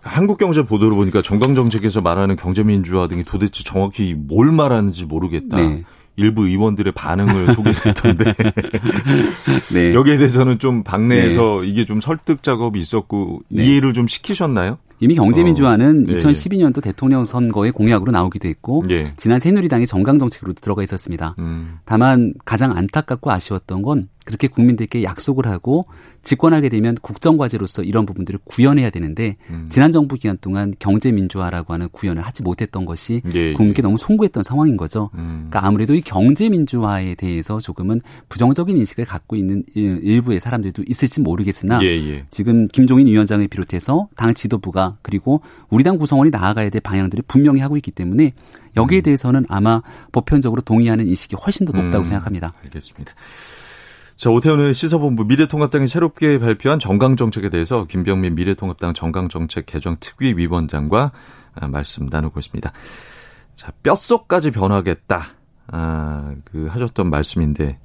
한국경제 0.00 0.62
보도를 0.62 0.96
보니까 0.96 1.22
정강정책에서 1.22 2.02
말하는 2.02 2.36
경제민주화 2.36 3.08
등이 3.08 3.24
도대체 3.24 3.62
정확히 3.64 4.14
뭘 4.14 4.52
말하는지 4.52 5.06
모르겠다. 5.06 5.56
네. 5.56 5.84
일부 6.16 6.46
의원들의 6.46 6.92
반응을 6.92 7.54
소개했던데 7.54 8.34
네. 9.72 9.94
여기에 9.94 10.18
대해서는 10.18 10.58
좀 10.58 10.84
당내에서 10.84 11.62
네. 11.62 11.68
이게 11.68 11.84
좀 11.84 12.00
설득 12.00 12.42
작업이 12.42 12.78
있었고 12.78 13.40
네. 13.48 13.64
이해를 13.64 13.94
좀 13.94 14.06
시키셨나요? 14.06 14.78
이미 15.00 15.16
경제민주화는 15.16 16.06
어. 16.08 16.12
2012년도 16.12 16.82
대통령 16.82 17.24
선거의 17.24 17.72
공약으로 17.72 18.12
나오기도 18.12 18.48
했고 18.48 18.84
예. 18.90 19.12
지난 19.16 19.40
새누리당의 19.40 19.86
정강 19.86 20.18
정책으로 20.18 20.52
들어가 20.52 20.82
있었습니다. 20.84 21.34
음. 21.40 21.78
다만 21.84 22.32
가장 22.44 22.76
안타깝고 22.76 23.30
아쉬웠던 23.32 23.82
건 23.82 24.08
그렇게 24.24 24.48
국민들께 24.48 25.02
약속을 25.02 25.46
하고 25.46 25.86
집권하게 26.22 26.70
되면 26.70 26.96
국정과제로서 27.00 27.82
이런 27.82 28.06
부분들을 28.06 28.40
구현해야 28.44 28.90
되는데 28.90 29.36
음. 29.50 29.68
지난 29.70 29.92
정부 29.92 30.16
기간 30.16 30.38
동안 30.40 30.74
경제 30.78 31.12
민주화라고 31.12 31.74
하는 31.74 31.88
구현을 31.90 32.22
하지 32.22 32.42
못했던 32.42 32.86
것이 32.86 33.20
예, 33.34 33.38
예. 33.38 33.52
국민께 33.52 33.82
너무 33.82 33.98
송구했던 33.98 34.42
상황인 34.42 34.76
거죠. 34.76 35.10
음. 35.14 35.46
그러니까 35.50 35.66
아무래도 35.66 35.94
이 35.94 36.00
경제 36.00 36.48
민주화에 36.48 37.14
대해서 37.14 37.58
조금은 37.58 38.00
부정적인 38.28 38.76
인식을 38.76 39.04
갖고 39.04 39.36
있는 39.36 39.64
일부의 39.74 40.40
사람들도 40.40 40.84
있을지 40.86 41.20
모르겠으나 41.20 41.80
예, 41.82 41.88
예. 41.88 42.24
지금 42.30 42.66
김종인 42.68 43.06
위원장을 43.06 43.46
비롯해서 43.48 44.08
당 44.16 44.32
지도부가 44.32 44.96
그리고 45.02 45.42
우리 45.68 45.84
당 45.84 45.98
구성원이 45.98 46.30
나아가야 46.30 46.70
될 46.70 46.80
방향들을 46.80 47.24
분명히 47.28 47.60
하고 47.60 47.76
있기 47.76 47.90
때문에 47.90 48.32
여기에 48.76 49.00
음. 49.00 49.02
대해서는 49.02 49.44
아마 49.48 49.82
보편적으로 50.12 50.62
동의하는 50.62 51.06
인식이 51.06 51.36
훨씬 51.36 51.66
더 51.66 51.72
높다고 51.72 51.98
음. 51.98 52.04
생각합니다. 52.04 52.52
알겠습니다. 52.64 53.12
자, 54.24 54.30
오태훈의 54.30 54.72
시사본부 54.72 55.26
미래통합당이 55.26 55.86
새롭게 55.86 56.38
발표한 56.38 56.78
정강정책에 56.78 57.50
대해서 57.50 57.84
김병민 57.84 58.34
미래통합당 58.36 58.94
정강정책 58.94 59.66
개정 59.66 59.96
특위 60.00 60.32
위원장과 60.34 61.12
아, 61.54 61.68
말씀 61.68 62.06
나누고 62.10 62.40
있습니다. 62.40 62.72
자, 63.54 63.72
뼛속까지 63.82 64.50
변하겠다. 64.50 65.24
아, 65.66 66.34
그 66.46 66.68
하셨던 66.70 67.10
말씀인데 67.10 67.78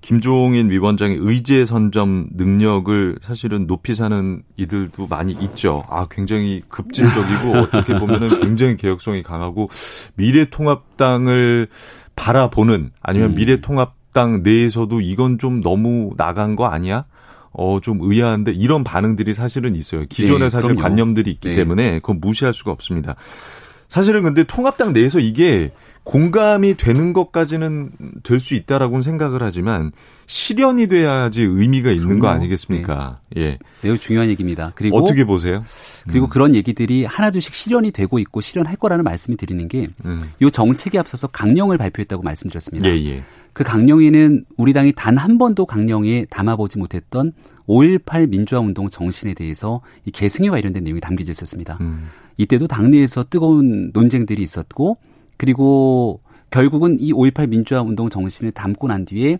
김종인 0.00 0.70
위원장의 0.70 1.18
의제 1.20 1.66
선점 1.66 2.28
능력을 2.32 3.18
사실은 3.20 3.66
높이 3.66 3.94
사는 3.94 4.42
이들도 4.56 5.06
많이 5.06 5.32
있죠. 5.34 5.84
아, 5.90 6.06
굉장히 6.10 6.62
급진적이고 6.70 7.52
어떻게 7.60 7.98
보면은 7.98 8.40
굉장히 8.40 8.78
개혁성이 8.78 9.22
강하고 9.22 9.68
미래통합당을 10.14 11.68
바라보는 12.16 12.92
아니면 13.02 13.32
음. 13.32 13.34
미래통합 13.34 13.97
당 14.18 14.42
내에서도 14.42 15.00
이건 15.00 15.38
좀 15.38 15.60
너무 15.60 16.10
나간 16.16 16.56
거 16.56 16.66
아니야? 16.66 17.04
어, 17.52 17.78
좀 17.80 18.00
의아한데 18.02 18.50
이런 18.50 18.82
반응들이 18.82 19.32
사실은 19.32 19.76
있어요. 19.76 20.06
기존에 20.08 20.46
네, 20.46 20.48
사실 20.48 20.70
그럼요. 20.70 20.82
관념들이 20.82 21.30
있기 21.30 21.50
네. 21.50 21.54
때문에 21.54 22.00
그건 22.00 22.18
무시할 22.20 22.52
수가 22.52 22.72
없습니다. 22.72 23.14
사실은 23.86 24.24
근데 24.24 24.42
통합당 24.42 24.92
내에서 24.92 25.20
이게 25.20 25.70
공감이 26.08 26.74
되는 26.78 27.12
것까지는 27.12 27.90
될 28.22 28.38
수 28.40 28.54
있다라고는 28.54 29.02
생각을 29.02 29.42
하지만 29.42 29.92
실현이 30.26 30.86
돼야지 30.86 31.42
의미가 31.42 31.90
있는 31.90 32.06
그럼요. 32.06 32.22
거 32.22 32.28
아니겠습니까? 32.28 33.20
네. 33.34 33.42
예. 33.42 33.58
매우 33.82 33.98
중요한 33.98 34.30
얘기입니다. 34.30 34.72
그리고 34.74 34.96
어떻게 34.96 35.24
보세요? 35.24 35.62
그리고 36.08 36.26
음. 36.26 36.30
그런 36.30 36.54
얘기들이 36.54 37.04
하나둘씩 37.04 37.52
실현이 37.52 37.90
되고 37.90 38.18
있고 38.20 38.40
실현할 38.40 38.76
거라는 38.76 39.04
말씀을 39.04 39.36
드리는 39.36 39.68
게요 39.68 39.88
음. 40.06 40.22
정책에 40.50 40.98
앞서서 40.98 41.26
강령을 41.26 41.76
발표했다고 41.76 42.22
말씀드렸습니다. 42.22 42.88
예, 42.88 42.94
예. 43.04 43.22
그 43.52 43.62
강령에는 43.64 44.44
우리 44.56 44.72
당이 44.72 44.92
단 44.96 45.18
한 45.18 45.36
번도 45.36 45.66
강령에 45.66 46.24
담아보지 46.30 46.78
못했던 46.78 47.32
5.18 47.66 48.30
민주화 48.30 48.62
운동 48.62 48.88
정신에 48.88 49.34
대해서 49.34 49.82
이 50.06 50.10
계승에 50.10 50.48
관련된 50.48 50.84
내용이 50.84 51.00
담겨져 51.00 51.32
있었습니다. 51.32 51.76
음. 51.82 52.08
이때도 52.38 52.66
당내에서 52.66 53.24
뜨거운 53.24 53.90
논쟁들이 53.92 54.42
있었고 54.42 54.96
그리고 55.38 56.20
결국은 56.50 56.98
이 57.00 57.12
5.18 57.12 57.48
민주화 57.48 57.80
운동 57.80 58.10
정신을 58.10 58.52
담고 58.52 58.88
난 58.88 59.06
뒤에 59.06 59.38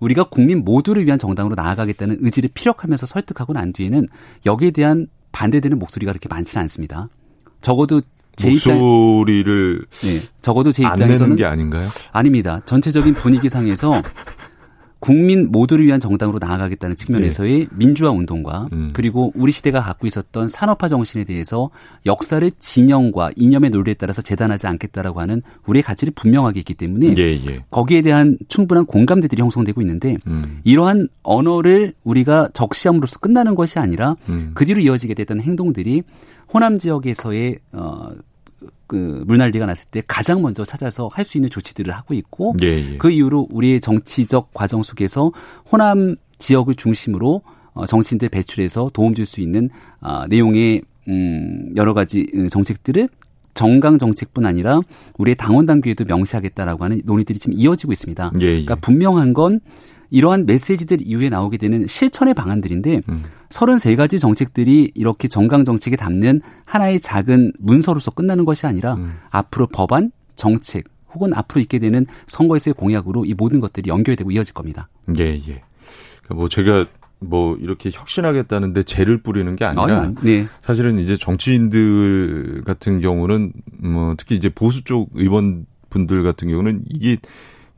우리가 0.00 0.24
국민 0.24 0.64
모두를 0.64 1.06
위한 1.06 1.18
정당으로 1.18 1.54
나아가겠다는 1.54 2.18
의지를 2.20 2.50
피력하면서 2.52 3.06
설득하고 3.06 3.52
난 3.52 3.72
뒤에는 3.72 4.08
여기에 4.44 4.72
대한 4.72 5.06
반대되는 5.30 5.78
목소리가 5.78 6.12
그렇게 6.12 6.28
많지는 6.28 6.62
않습니다. 6.62 7.08
적어도 7.60 8.00
제 8.36 8.50
목소리를 8.50 9.86
입장, 9.86 10.10
네, 10.10 10.20
적어도 10.40 10.72
제 10.72 10.82
입장에서는 10.82 11.36
게 11.36 11.44
아닌가요? 11.44 11.86
아닙니다. 12.12 12.60
전체적인 12.66 13.14
분위기상에서 13.14 14.02
국민 15.04 15.52
모두를 15.52 15.84
위한 15.84 16.00
정당으로 16.00 16.38
나아가겠다는 16.40 16.96
측면에서의 16.96 17.58
네. 17.58 17.66
민주화 17.76 18.10
운동과 18.10 18.70
음. 18.72 18.90
그리고 18.94 19.32
우리 19.34 19.52
시대가 19.52 19.82
갖고 19.82 20.06
있었던 20.06 20.48
산업화 20.48 20.88
정신에 20.88 21.24
대해서 21.24 21.68
역사를 22.06 22.50
진영과 22.58 23.30
이념의 23.36 23.68
논리에 23.68 23.92
따라서 23.92 24.22
재단하지 24.22 24.66
않겠다라고 24.66 25.20
하는 25.20 25.42
우리의 25.66 25.82
가치를 25.82 26.14
분명하게 26.16 26.60
있기 26.60 26.72
때문에 26.72 27.12
예, 27.18 27.22
예. 27.22 27.62
거기에 27.70 28.00
대한 28.00 28.38
충분한 28.48 28.86
공감대들이 28.86 29.42
형성되고 29.42 29.82
있는데 29.82 30.16
음. 30.26 30.60
이러한 30.64 31.08
언어를 31.22 31.92
우리가 32.02 32.48
적시함으로써 32.54 33.18
끝나는 33.18 33.56
것이 33.56 33.78
아니라 33.78 34.16
음. 34.30 34.52
그 34.54 34.64
뒤로 34.64 34.80
이어지게 34.80 35.12
됐던 35.12 35.42
행동들이 35.42 36.02
호남 36.54 36.78
지역에서의 36.78 37.58
어, 37.72 38.08
그 38.86 39.24
물난리가 39.26 39.66
났을 39.66 39.88
때 39.90 40.02
가장 40.06 40.42
먼저 40.42 40.64
찾아서 40.64 41.08
할 41.12 41.24
수 41.24 41.38
있는 41.38 41.48
조치들을 41.50 41.92
하고 41.94 42.14
있고 42.14 42.54
예, 42.62 42.92
예. 42.92 42.96
그 42.98 43.10
이후로 43.10 43.48
우리의 43.50 43.80
정치적 43.80 44.52
과정 44.52 44.82
속에서 44.82 45.32
호남 45.70 46.16
지역을 46.38 46.74
중심으로 46.74 47.42
어, 47.72 47.86
정치인들 47.86 48.28
배출해서 48.28 48.90
도움 48.92 49.14
줄 49.14 49.26
수 49.26 49.40
있는 49.40 49.70
어, 50.00 50.26
내용의 50.28 50.82
음 51.08 51.72
여러 51.76 51.94
가지 51.94 52.26
어, 52.36 52.48
정책들을 52.48 53.08
정강 53.54 53.98
정책뿐 53.98 54.44
아니라 54.46 54.80
우리의 55.16 55.36
당원 55.36 55.64
당규에도 55.64 56.04
명시하겠다라고 56.04 56.84
하는 56.84 57.00
논의들이 57.04 57.38
지금 57.38 57.54
이어지고 57.56 57.92
있습니다. 57.92 58.32
예, 58.40 58.44
예. 58.44 58.50
그러니까 58.50 58.74
분명한 58.76 59.32
건 59.32 59.60
이러한 60.10 60.46
메시지들 60.46 60.98
이후에 61.00 61.28
나오게 61.28 61.56
되는 61.56 61.86
실천의 61.86 62.34
방안들인데 62.34 63.02
음. 63.08 63.22
33가지 63.48 64.20
정책들이 64.20 64.92
이렇게 64.94 65.28
정강 65.28 65.64
정책에 65.64 65.96
담는 65.96 66.40
하나의 66.64 67.00
작은 67.00 67.52
문서로서 67.58 68.10
끝나는 68.10 68.44
것이 68.44 68.66
아니라 68.66 68.94
음. 68.94 69.18
앞으로 69.30 69.66
법안, 69.68 70.10
정책 70.36 70.84
혹은 71.12 71.32
앞으로 71.32 71.60
있게 71.60 71.78
되는 71.78 72.06
선거에서의 72.26 72.74
공약으로 72.74 73.24
이 73.24 73.34
모든 73.34 73.60
것들이 73.60 73.88
연결되고 73.88 74.30
이어질 74.30 74.52
겁니다. 74.54 74.88
예, 75.18 75.24
예. 75.24 75.62
그러니까 76.22 76.34
뭐 76.34 76.48
제가 76.48 76.86
뭐 77.20 77.56
이렇게 77.56 77.90
혁신하겠다는데 77.92 78.82
재를 78.82 79.22
뿌리는 79.22 79.54
게 79.56 79.64
아니라 79.64 80.00
아, 80.00 80.14
네. 80.22 80.46
사실은 80.60 80.98
이제 80.98 81.16
정치인들 81.16 82.62
같은 82.64 83.00
경우는 83.00 83.52
뭐 83.80 84.14
특히 84.16 84.34
이제 84.34 84.48
보수 84.48 84.84
쪽 84.84 85.10
의원 85.14 85.66
분들 85.90 86.22
같은 86.22 86.48
경우는 86.48 86.82
이게 86.90 87.16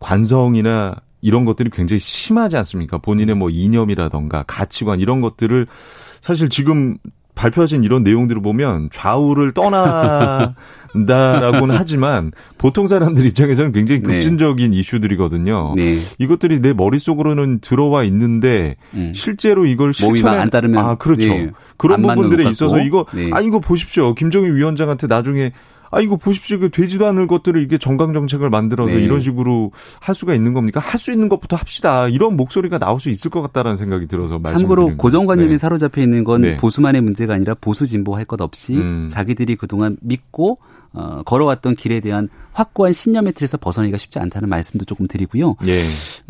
관성이나 0.01 0.97
이런 1.21 1.45
것들이 1.45 1.71
굉장히 1.71 2.01
심하지 2.01 2.57
않습니까? 2.57 2.99
본인의 2.99 3.35
뭐 3.35 3.51
이념이라던가 3.51 4.45
가치관 4.47 5.01
이런 5.01 5.21
것들을 5.21 5.67
사실 6.21 6.49
지금 6.49 6.99
발표하신 7.35 7.85
이런 7.85 8.03
내용들을 8.03 8.43
보면 8.43 8.89
좌우를 8.91 9.53
떠나 9.53 10.55
다라고는 11.07 11.75
하지만 11.77 12.33
보통 12.57 12.87
사람들 12.87 13.27
입장에서는 13.27 13.73
굉장히 13.73 14.01
네. 14.01 14.15
급진적인 14.15 14.71
네. 14.71 14.79
이슈들이거든요. 14.79 15.75
네. 15.77 15.97
이것들이 16.19 16.61
내 16.61 16.73
머릿속으로는 16.73 17.61
들어와 17.61 18.05
있는데 18.05 18.77
음. 18.95 19.13
실제로 19.15 19.67
이걸 19.67 19.93
실천에 19.93 20.39
안 20.39 20.49
따르면 20.49 20.85
아 20.85 20.95
그렇죠. 20.95 21.29
네. 21.29 21.51
그런 21.77 22.01
부분들에 22.01 22.49
있어서 22.51 22.81
이거 22.81 23.05
네. 23.15 23.31
아 23.33 23.41
이거 23.41 23.61
보십시오. 23.61 24.15
김정일 24.15 24.55
위원장한테 24.55 25.07
나중에 25.07 25.53
아 25.97 26.01
이거 26.01 26.17
보십시오. 26.17 26.59
그 26.59 26.71
되지도 26.71 27.07
않을 27.07 27.27
것들을 27.27 27.63
이게 27.63 27.79
정강 27.79 28.13
정책을 28.13 28.51
만들어서 28.51 28.93
네. 28.93 29.01
이런 29.01 29.21
식으로 29.23 29.73
할 30.01 30.15
수가 30.15 30.35
있는 30.35 30.53
겁니까? 30.53 30.79
할 30.79 31.01
수 31.01 31.11
있는 31.11 31.29
것부터 31.29 31.57
합시다. 31.57 32.09
이런 32.09 32.37
목소리가 32.37 32.79
나올 32.79 33.01
수 33.01 33.09
있을 33.11 33.31
것 33.31 33.41
같다라는 33.43 33.77
생각이 33.77 34.07
들어서 34.07 34.41
참고로 34.47 34.97
고정관념에 34.97 35.51
네. 35.51 35.59
사로잡혀 35.59 36.03
있는 36.03 36.25
건 36.25 36.43
네. 36.43 36.57
보수만의 36.57 37.01
문제가 37.01 37.35
아니라 37.35 37.55
보수 37.55 37.87
진보 37.87 38.15
할 38.17 38.27
것 38.27 38.41
없이 38.41 38.75
음. 38.77 39.07
자기들이 39.09 39.57
그동안 39.57 39.97
믿고 40.03 40.59
어, 40.93 41.23
걸어왔던 41.25 41.77
길에 41.77 42.01
대한 42.01 42.29
확고한 42.53 42.93
신념의 42.93 43.35
틀에서 43.35 43.57
벗어나기가 43.57 43.99
쉽지 43.99 44.19
않다는 44.19 44.49
말씀도 44.49 44.85
조금 44.85 45.07
드리고요. 45.07 45.55
예. 45.67 45.81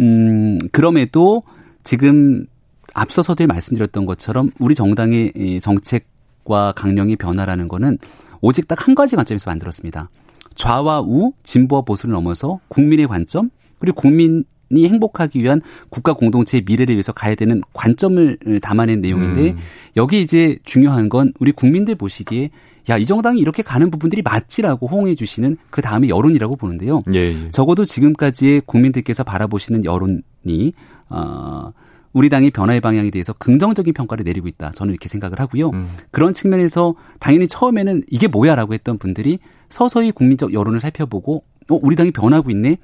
음, 0.00 0.59
그럼에도 0.72 1.42
지금 1.85 2.44
앞서서도 2.92 3.46
말씀드렸던 3.46 4.07
것처럼 4.07 4.50
우리 4.59 4.74
정당의 4.74 5.61
정책과 5.62 6.72
강령의 6.72 7.16
변화라는 7.16 7.68
거는 7.68 7.98
오직 8.40 8.68
딱 8.68 8.87
한 8.87 8.94
가지 8.94 9.16
관점에서 9.16 9.51
만들었습니다. 9.51 10.11
좌와 10.55 11.03
우, 11.03 11.33
진보와 11.42 11.83
보수를 11.83 12.12
넘어서 12.12 12.61
국민의 12.68 13.07
관점, 13.09 13.51
그리고 13.79 14.01
국민 14.01 14.44
이 14.70 14.88
행복하기 14.88 15.40
위한 15.40 15.61
국가 15.90 16.12
공동체의 16.12 16.64
미래를 16.66 16.96
위해서 16.96 17.12
가야 17.12 17.37
되는 17.37 17.62
관점을 17.72 18.38
담아낸 18.61 19.01
내용인데 19.01 19.51
음. 19.51 19.57
여기 19.96 20.20
이제 20.20 20.59
중요한 20.64 21.09
건 21.09 21.33
우리 21.38 21.53
국민들 21.53 21.94
보시기에 21.94 22.51
야, 22.90 22.96
이 22.99 23.07
정당이 23.07 23.38
이렇게 23.38 23.62
가는 23.62 23.90
부분들이 23.90 24.22
맞지라고 24.22 24.88
호응해 24.88 25.14
주시는 25.14 25.57
그 25.70 25.83
다음에 25.83 26.09
여론이라고 26.09 26.57
보는데요. 26.57 27.03
예, 27.14 27.18
예. 27.18 27.49
적어도 27.49 27.85
지금까지의 27.85 28.62
국민들께서 28.66 29.22
바라보시는 29.22 29.85
여론이 29.85 30.72
어 31.11 31.72
우리 32.16 32.31
당이 32.31 32.50
변화의 32.50 32.81
방향에 32.81 33.11
대해서 33.11 33.35
긍정적인 33.35 33.92
평가를 33.92 34.24
내리고 34.24 34.48
있다. 34.48 34.70
저는 34.70 34.94
이렇게 34.94 35.07
생각을 35.07 35.38
하고요. 35.38 35.68
음. 35.68 35.90
그런 36.11 36.33
측면에서 36.33 36.94
당연히 37.20 37.46
처음에는 37.46 38.05
이게 38.09 38.26
뭐야라고 38.26 38.72
했던 38.72 38.96
분들이 38.96 39.38
서서히 39.68 40.12
국민적 40.12 40.55
여론을 40.55 40.81
살펴보고 40.81 41.42
어, 41.68 41.79
우리 41.83 41.94
당이 41.94 42.12
변하고 42.12 42.50
있네. 42.50 42.79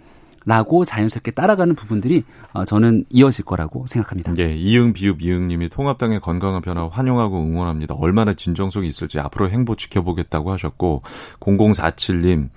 라고 0.45 0.85
자연스럽게 0.85 1.31
따라가는 1.31 1.75
부분들이 1.77 2.25
어, 2.53 2.67
저는 2.67 3.07
이어질 3.09 3.47
거라고 3.47 3.87
생각합니다. 3.87 4.35
네, 4.35 4.55
이응 4.55 4.93
비읍 4.93 5.23
이응님이 5.23 5.71
통합당의 5.71 6.21
건강한 6.21 6.61
변화 6.61 6.87
환영하고 6.89 7.41
응원합니다. 7.41 7.95
얼마나 7.95 8.35
진정성이 8.35 8.87
있을지 8.89 9.19
앞으로 9.19 9.49
행보 9.49 9.77
지켜보겠다고 9.77 10.53
하셨고 10.53 11.05
0047님 11.41 12.51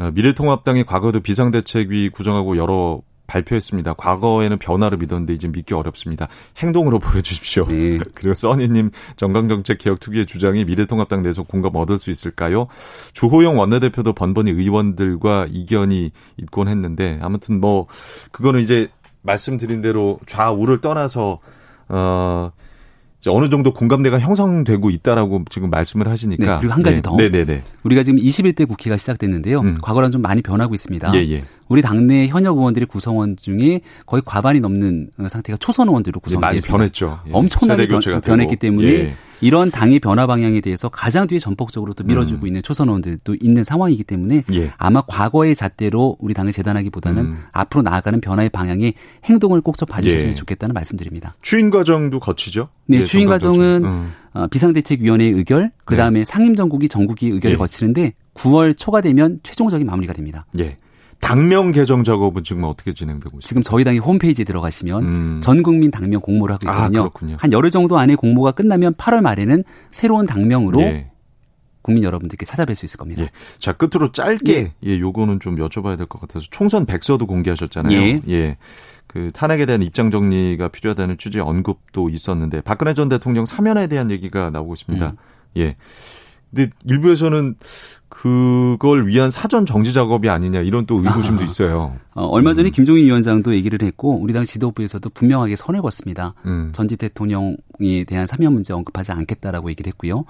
어, 0.00 0.10
미래통합당이 0.12 0.84
과거도 0.86 1.20
비상대책위 1.20 2.08
구성하고 2.08 2.56
여러 2.56 3.00
발표했습니다. 3.28 3.92
과거에는 3.92 4.58
변화를 4.58 4.98
믿었는데 4.98 5.34
이제 5.34 5.46
믿기 5.46 5.74
어렵습니다. 5.74 6.26
행동으로 6.56 6.98
보여주십시오. 6.98 7.66
네. 7.68 8.00
그리고 8.14 8.34
써니님 8.34 8.90
정강정책 9.16 9.78
개혁 9.78 10.00
특위의 10.00 10.26
주장이 10.26 10.64
미래통합당 10.64 11.22
내에서 11.22 11.44
공감 11.44 11.76
얻을 11.76 11.98
수 11.98 12.10
있을까요? 12.10 12.66
주호영 13.12 13.58
원내대표도 13.58 14.14
번번이 14.14 14.50
의원들과 14.50 15.46
이견이 15.50 16.10
있곤 16.38 16.68
했는데 16.68 17.20
아무튼 17.22 17.60
뭐 17.60 17.86
그거는 18.32 18.60
이제 18.60 18.88
말씀드린 19.22 19.80
대로 19.80 20.18
좌우를 20.26 20.80
떠나서 20.80 21.38
어. 21.88 22.50
어느 23.26 23.48
정도 23.50 23.72
공감대가 23.72 24.20
형성되고 24.20 24.90
있다라고 24.90 25.44
지금 25.50 25.70
말씀을 25.70 26.08
하시니까. 26.08 26.44
네, 26.44 26.56
그리고 26.60 26.74
한 26.74 26.82
가지 26.82 26.96
네. 26.96 27.02
더. 27.02 27.16
네네네. 27.16 27.62
우리가 27.82 28.04
지금 28.04 28.20
21대 28.20 28.68
국회가 28.68 28.96
시작됐는데요. 28.96 29.60
음. 29.60 29.78
과거랑 29.82 30.12
좀 30.12 30.22
많이 30.22 30.40
변하고 30.40 30.74
있습니다. 30.74 31.10
예, 31.14 31.18
예. 31.30 31.40
우리 31.68 31.82
당내 31.82 32.28
현역 32.28 32.56
의원들의 32.56 32.86
구성원 32.86 33.36
중에 33.36 33.80
거의 34.06 34.22
과반이 34.24 34.60
넘는 34.60 35.10
상태가 35.28 35.56
초선 35.58 35.88
의원들로 35.88 36.20
구성이 36.20 36.40
많이 36.40 36.60
변했죠. 36.60 37.20
예. 37.26 37.30
엄청나게 37.32 37.88
변, 37.88 38.40
했기 38.40 38.56
때문에 38.56 38.88
예. 38.88 39.14
이런 39.40 39.70
당의 39.70 39.98
변화 40.00 40.26
방향에 40.26 40.60
대해서 40.60 40.88
가장 40.88 41.26
뒤에 41.26 41.38
전폭적으로 41.38 41.94
또 41.94 42.04
밀어주고 42.04 42.44
음. 42.44 42.46
있는 42.48 42.62
초선 42.62 42.88
의원들도 42.88 43.36
있는 43.40 43.64
상황이기 43.64 44.04
때문에 44.04 44.44
예. 44.52 44.72
아마 44.76 45.00
과거의 45.00 45.54
잣대로 45.54 46.16
우리 46.18 46.34
당을 46.34 46.52
재단하기보다는 46.52 47.24
음. 47.24 47.38
앞으로 47.52 47.82
나아가는 47.82 48.20
변화의 48.20 48.50
방향에 48.50 48.92
행동을 49.24 49.62
꼭 49.62 49.78
좀 49.78 49.86
봐주셨으면 49.86 50.32
예. 50.32 50.34
좋겠다는 50.34 50.74
말씀드립니다. 50.74 51.34
추인 51.40 51.70
과정도 51.70 52.18
거치죠? 52.18 52.68
네, 52.86 52.98
예, 52.98 53.04
추인 53.04 53.28
과정은 53.28 53.84
음. 53.84 54.12
어, 54.34 54.46
비상대책위원회의 54.48 55.32
의결, 55.32 55.70
그 55.84 55.96
다음에 55.96 56.20
네. 56.20 56.24
상임정국이 56.24 56.88
전국이 56.88 57.28
의결을 57.28 57.54
예. 57.54 57.58
거치는데 57.58 58.14
9월 58.34 58.76
초가 58.76 59.00
되면 59.00 59.38
최종적인 59.44 59.86
마무리가 59.86 60.12
됩니다. 60.12 60.46
예. 60.58 60.76
당명 61.20 61.72
개정 61.72 62.04
작업은 62.04 62.44
지금 62.44 62.64
어떻게 62.64 62.94
진행되고 62.94 63.38
있습니까? 63.38 63.46
지금 63.46 63.62
저희 63.62 63.84
당의 63.84 63.98
홈페이지에 64.00 64.44
들어가시면 64.44 65.04
음. 65.04 65.40
전 65.42 65.62
국민 65.62 65.90
당명 65.90 66.20
공모를 66.20 66.54
하고 66.54 66.70
아, 66.70 66.86
있거든요. 66.86 67.34
아, 67.34 67.38
한 67.40 67.52
열흘 67.52 67.70
정도 67.70 67.98
안에 67.98 68.14
공모가 68.14 68.52
끝나면 68.52 68.94
8월 68.94 69.20
말에는 69.20 69.64
새로운 69.90 70.26
당명으로 70.26 70.80
예. 70.82 71.10
국민 71.82 72.04
여러분들께 72.04 72.44
찾아뵐 72.44 72.74
수 72.74 72.84
있을 72.84 72.98
겁니다. 72.98 73.22
예. 73.22 73.30
자, 73.58 73.72
끝으로 73.72 74.12
짧게 74.12 74.52
예. 74.54 74.72
예, 74.84 74.98
요거는 75.00 75.40
좀 75.40 75.56
여쭤봐야 75.56 75.96
될 75.96 76.06
것 76.06 76.20
같아서 76.20 76.46
총선 76.50 76.86
백서도 76.86 77.26
공개하셨잖아요. 77.26 77.98
예. 77.98 78.22
예. 78.28 78.56
그 79.06 79.30
탄핵에 79.32 79.64
대한 79.66 79.82
입장 79.82 80.10
정리가 80.10 80.68
필요하다는 80.68 81.16
취지의 81.18 81.42
언급도 81.42 82.10
있었는데 82.10 82.60
박근혜 82.60 82.92
전 82.94 83.08
대통령 83.08 83.44
사면에 83.46 83.86
대한 83.86 84.10
얘기가 84.10 84.50
나오고 84.50 84.74
있습니다. 84.74 85.06
음. 85.08 85.16
예. 85.56 85.76
근데 86.50 86.70
일부에서는 86.84 87.56
그걸 88.08 89.06
위한 89.06 89.30
사전 89.30 89.66
정지 89.66 89.92
작업이 89.92 90.28
아니냐 90.28 90.60
이런 90.60 90.86
또 90.86 90.96
의구심도 90.96 91.42
아, 91.42 91.44
있어요. 91.44 91.96
어, 92.14 92.24
얼마 92.24 92.54
전에 92.54 92.70
음. 92.70 92.72
김종인 92.72 93.04
위원장도 93.04 93.54
얘기를 93.54 93.80
했고 93.82 94.18
우리 94.18 94.32
당 94.32 94.44
지도부에서도 94.44 95.08
분명하게 95.10 95.56
선을 95.56 95.82
그었습니다. 95.82 96.34
음. 96.46 96.70
전직 96.72 96.98
대통령에 96.98 98.04
대한 98.06 98.26
사면 98.26 98.54
문제 98.54 98.72
언급하지 98.72 99.12
않겠다라고 99.12 99.70
얘기를 99.70 99.90
했고요. 99.90 100.24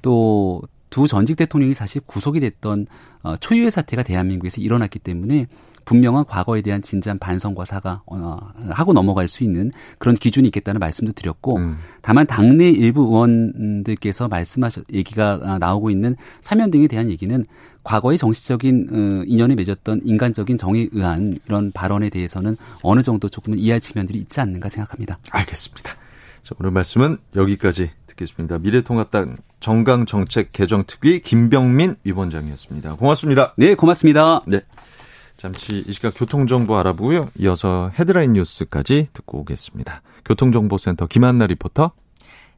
또두 0.00 1.08
전직 1.08 1.36
대통령이 1.36 1.74
사실 1.74 2.02
구속이 2.06 2.40
됐던 2.40 2.86
어, 3.22 3.36
초유의 3.36 3.70
사태가 3.70 4.04
대한민국에서 4.04 4.60
일어났기 4.60 5.00
때문에 5.00 5.48
분명한 5.84 6.24
과거에 6.26 6.62
대한 6.62 6.82
진지한 6.82 7.18
반성과 7.18 7.64
사과 7.64 8.02
어, 8.06 8.38
하고 8.70 8.92
넘어갈 8.92 9.28
수 9.28 9.44
있는 9.44 9.70
그런 9.98 10.14
기준이 10.14 10.48
있겠다는 10.48 10.78
말씀도 10.78 11.12
드렸고 11.12 11.58
음. 11.58 11.78
다만 12.02 12.26
당내 12.26 12.70
일부 12.70 13.02
의원들께서 13.02 14.28
말씀하셨 14.28 14.84
얘기가 14.92 15.58
나오고 15.60 15.90
있는 15.90 16.16
사면 16.40 16.70
등에 16.70 16.86
대한 16.86 17.10
얘기는 17.10 17.44
과거의 17.82 18.18
정치적인 18.18 18.88
어, 18.90 19.24
인연에 19.26 19.54
맺었던 19.54 20.00
인간적인 20.04 20.58
정에 20.58 20.88
의한 20.92 21.38
이런 21.46 21.70
발언에 21.72 22.08
대해서는 22.10 22.56
어느 22.82 23.02
정도 23.02 23.28
조금은 23.28 23.58
이해할 23.58 23.80
측면들이 23.80 24.18
있지 24.18 24.40
않는가 24.40 24.68
생각합니다. 24.68 25.18
알겠습니다. 25.30 25.92
자, 26.42 26.54
오늘 26.58 26.70
말씀은 26.72 27.18
여기까지 27.36 27.90
듣겠습니다. 28.06 28.58
미래통합당 28.58 29.36
정강정책 29.60 30.52
개정특위 30.52 31.20
김병민 31.20 31.96
위원장이었습니다. 32.04 32.96
고맙습니다. 32.96 33.54
네, 33.56 33.74
고맙습니다. 33.74 34.42
네. 34.46 34.60
잠시 35.44 35.84
이 35.86 35.92
시각 35.92 36.14
교통정보 36.16 36.74
알아보고요. 36.74 37.28
이어서 37.38 37.90
헤드라인 37.98 38.32
뉴스까지 38.32 39.08
듣고 39.12 39.40
오겠습니다. 39.40 40.00
교통정보센터 40.24 41.06
김한나 41.06 41.46
리포터. 41.46 41.92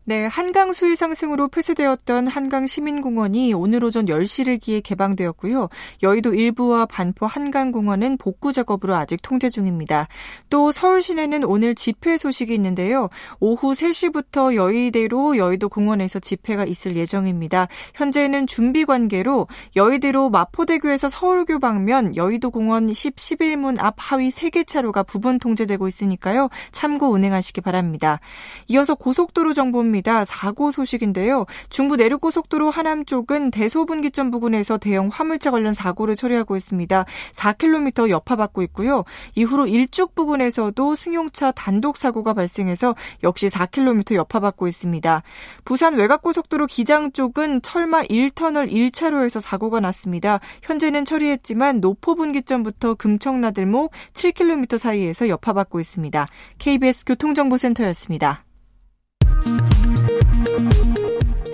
네, 0.09 0.27
한강 0.27 0.73
수위 0.73 0.95
상승으로 0.95 1.49
폐쇄되었던 1.49 2.29
한강 2.29 2.69
시민공원이 2.69 3.53
오늘 3.55 3.83
오전 3.83 4.05
10시를 4.05 4.61
기해 4.61 4.81
개방되었고요. 4.81 5.69
여의도 6.05 6.33
일부와 6.33 6.87
반포 6.87 7.27
한강공원은 7.27 8.17
복구 8.19 8.53
작업으로 8.53 8.95
아직 8.95 9.21
통제 9.21 9.49
중입니다. 9.49 10.07
또 10.49 10.71
서울 10.71 11.03
시내는 11.03 11.43
오늘 11.43 11.75
집회 11.75 12.17
소식이 12.19 12.55
있는데요. 12.55 13.09
오후 13.41 13.73
3시부터 13.73 14.55
여의대로 14.55 15.39
여의도 15.39 15.69
공원에서 15.69 16.21
집회가 16.21 16.65
있을 16.65 16.97
예정입니다. 16.97 17.67
현재는 17.97 18.47
준비 18.47 18.85
관계로 18.85 19.49
여의대로 19.75 20.31
마포대교에서 20.31 21.09
서울교 21.09 21.59
방면 21.59 22.15
여의도 22.15 22.53
공원 22.53 22.93
10, 22.93 23.17
11문 23.17 23.79
앞 23.81 23.97
하위 23.99 24.29
3개 24.29 24.69
차로가 24.69 25.03
부분 25.03 25.41
통제되고 25.41 25.89
있으니까요. 25.89 26.49
참고 26.71 27.09
운행하시기 27.09 27.61
바랍니다. 27.61 28.21
이어서 28.69 28.95
고속도로 28.95 29.53
정보입니다. 29.53 29.96
있습니다. 29.97 30.25
사고 30.25 30.71
소식인데요. 30.71 31.47
중부 31.69 31.97
내륙고속도로 31.97 32.71
하남 32.71 33.05
쪽은 33.05 33.51
대소분기점 33.51 34.31
부근에서 34.31 34.79
대형 34.79 35.09
화물차 35.09 35.51
관련 35.51 35.75
사고를 35.75 36.17
처리하고 36.17 36.57
있습니다. 36.57 37.05
4km 37.35 38.11
여파받고 38.11 38.63
있고요. 38.63 39.05
이후로 39.35 39.67
일죽 39.67 40.15
부근에서도 40.15 40.95
승용차 40.95 41.53
단독 41.53 41.97
사고가 41.97 42.35
발생해서 42.35 42.95
역시 43.23 43.49
4km 43.49 44.15
여파받고 44.15 44.69
있습니다. 44.69 45.23
부산 45.65 45.95
외곽고속도로 45.95 46.67
기장 46.67 47.13
쪽은 47.13 47.63
철마 47.63 48.03
1터널 48.03 48.71
1차로에서 48.71 49.41
사고가 49.41 49.81
났습니다. 49.81 50.41
현재는 50.63 51.05
처리했지만 51.05 51.81
노포분기점부터 51.81 52.95
금청나들목 52.95 53.93
7km 54.13 54.79
사이에서 54.79 55.29
여파받고 55.29 55.81
있습니다. 55.81 56.27
KBS 56.59 57.05
교통정보센터였습니다. 57.05 58.46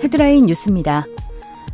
헤드라인 0.03 0.47
뉴스입니다. 0.47 1.05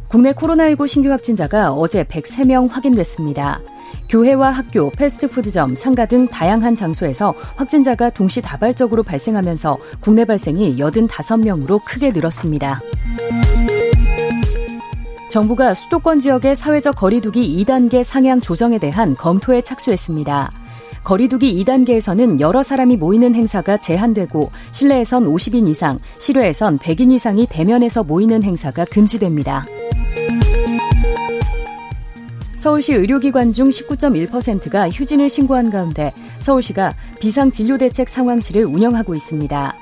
국내 0.08 0.34
코로나19 0.34 0.88
신규 0.88 1.10
확진자가 1.10 1.72
어제 1.72 2.04
103명 2.04 2.70
확인됐습니다. 2.70 3.60
교회와 4.08 4.52
학교, 4.52 4.92
패스트푸드점, 4.92 5.76
상가 5.76 6.06
등 6.06 6.28
다양한 6.28 6.76
장소에서 6.76 7.34
확진자가 7.56 8.12
동시다발적으로 8.12 9.02
발생하면서 9.04 9.78
국내 10.00 10.26
발생이 10.26 10.78
85명으로 10.78 11.84
크게 11.84 12.12
늘었습니다. 12.12 12.82
정부가 15.30 15.74
수도권 15.74 16.20
지역의 16.20 16.56
사회적 16.56 16.96
거리두기 16.96 17.64
2단계 17.64 18.04
상향 18.04 18.42
조정에 18.42 18.80
대한 18.80 19.16
검토에 19.16 19.62
착수했습니다. 19.62 20.59
거리두기 21.04 21.64
2단계에서는 21.64 22.40
여러 22.40 22.64
사람이 22.64 22.98
모이는 22.98 23.36
행사가 23.36 23.78
제한되고 23.78 24.52
실내에선 24.72 25.26
50인 25.26 25.68
이상, 25.68 26.00
실외에선 26.20 26.80
100인 26.80 27.12
이상이 27.12 27.48
대면에서 27.48 28.04
모이는 28.04 28.44
행사가 28.44 28.86
금지됩니다. 28.86 29.66
서울시 32.56 32.94
의료기관 32.94 33.54
중 33.54 33.70
19.1%가 33.70 34.90
휴진을 34.90 35.30
신고한 35.30 35.72
가운데 35.72 36.14
서울시가 36.40 36.94
비상진료대책 37.22 38.10
상황실을 38.10 38.66
운영하고 38.66 39.16
있습니다. 39.16 39.76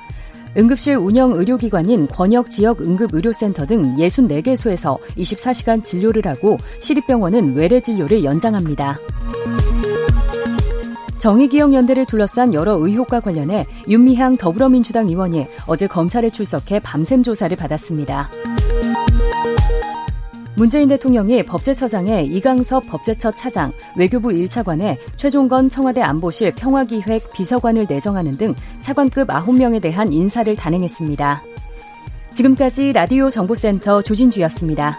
응급실 0.56 0.96
운영 0.96 1.34
의료기관인 1.34 2.06
권역 2.06 2.50
지역 2.50 2.80
응급의료센터 2.80 3.66
등 3.66 3.96
64개소에서 3.96 4.98
24시간 5.16 5.82
진료를 5.82 6.26
하고 6.26 6.56
시립병원은 6.80 7.54
외래 7.54 7.80
진료를 7.80 8.22
연장합니다. 8.24 8.98
정의기억연대를 11.18 12.06
둘러싼 12.06 12.54
여러 12.54 12.74
의혹과 12.74 13.20
관련해 13.20 13.66
윤미향 13.88 14.36
더불어민주당 14.36 15.08
의원이 15.08 15.46
어제 15.66 15.86
검찰에 15.86 16.30
출석해 16.30 16.80
밤샘 16.80 17.22
조사를 17.22 17.56
받았습니다. 17.56 18.30
문재인 20.56 20.88
대통령이 20.88 21.44
법제처장에 21.44 22.24
이강섭 22.24 22.88
법제처 22.88 23.30
차장, 23.30 23.72
외교부 23.96 24.30
1차관에 24.30 24.98
최종건 25.16 25.68
청와대 25.68 26.02
안보실 26.02 26.52
평화기획 26.56 27.32
비서관을 27.32 27.86
내정하는 27.88 28.32
등 28.32 28.56
차관급 28.80 29.28
9명에 29.28 29.80
대한 29.80 30.12
인사를 30.12 30.56
단행했습니다. 30.56 31.42
지금까지 32.32 32.92
라디오 32.92 33.30
정보센터 33.30 34.02
조진주였습니다. 34.02 34.98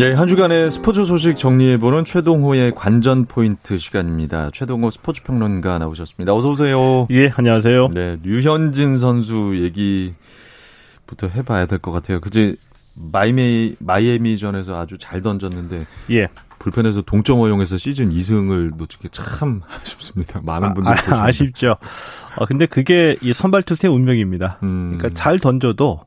예, 0.00 0.12
한 0.14 0.26
주간의 0.26 0.70
스포츠 0.70 1.04
소식 1.04 1.36
정리해보는 1.36 2.04
최동호의 2.06 2.72
관전 2.74 3.26
포인트 3.26 3.76
시간입니다. 3.76 4.50
최동호 4.52 4.88
스포츠 4.88 5.22
평론가 5.22 5.76
나오셨습니다. 5.78 6.34
어서 6.34 6.48
오세요. 6.50 7.06
예, 7.10 7.30
안녕하세요. 7.36 7.88
네, 7.88 8.16
류현진 8.22 8.96
선수 8.98 9.52
얘기부터 9.60 11.28
해봐야 11.34 11.66
될 11.66 11.78
것 11.80 11.90
같아요. 11.92 12.20
그제 12.20 12.54
마이메이 12.94 13.76
마이애미전에서 13.78 14.78
아주 14.78 14.96
잘 14.98 15.20
던졌는데 15.20 15.84
예. 16.12 16.28
불펜에서 16.58 17.02
동점 17.02 17.38
허용해서 17.38 17.76
시즌 17.76 18.10
2승을 18.10 18.76
놓치기 18.76 19.08
참 19.10 19.60
아쉽습니다. 19.82 20.40
많은 20.44 20.74
분들 20.74 20.92
아, 21.14 21.24
아 21.24 21.32
쉽죠 21.32 21.76
아, 22.36 22.44
근데 22.46 22.66
그게 22.66 23.16
이 23.22 23.32
선발 23.32 23.62
투수의 23.62 23.92
운명입니다. 23.92 24.58
음. 24.62 24.96
그러니까 24.98 25.10
잘 25.18 25.38
던져도 25.38 26.00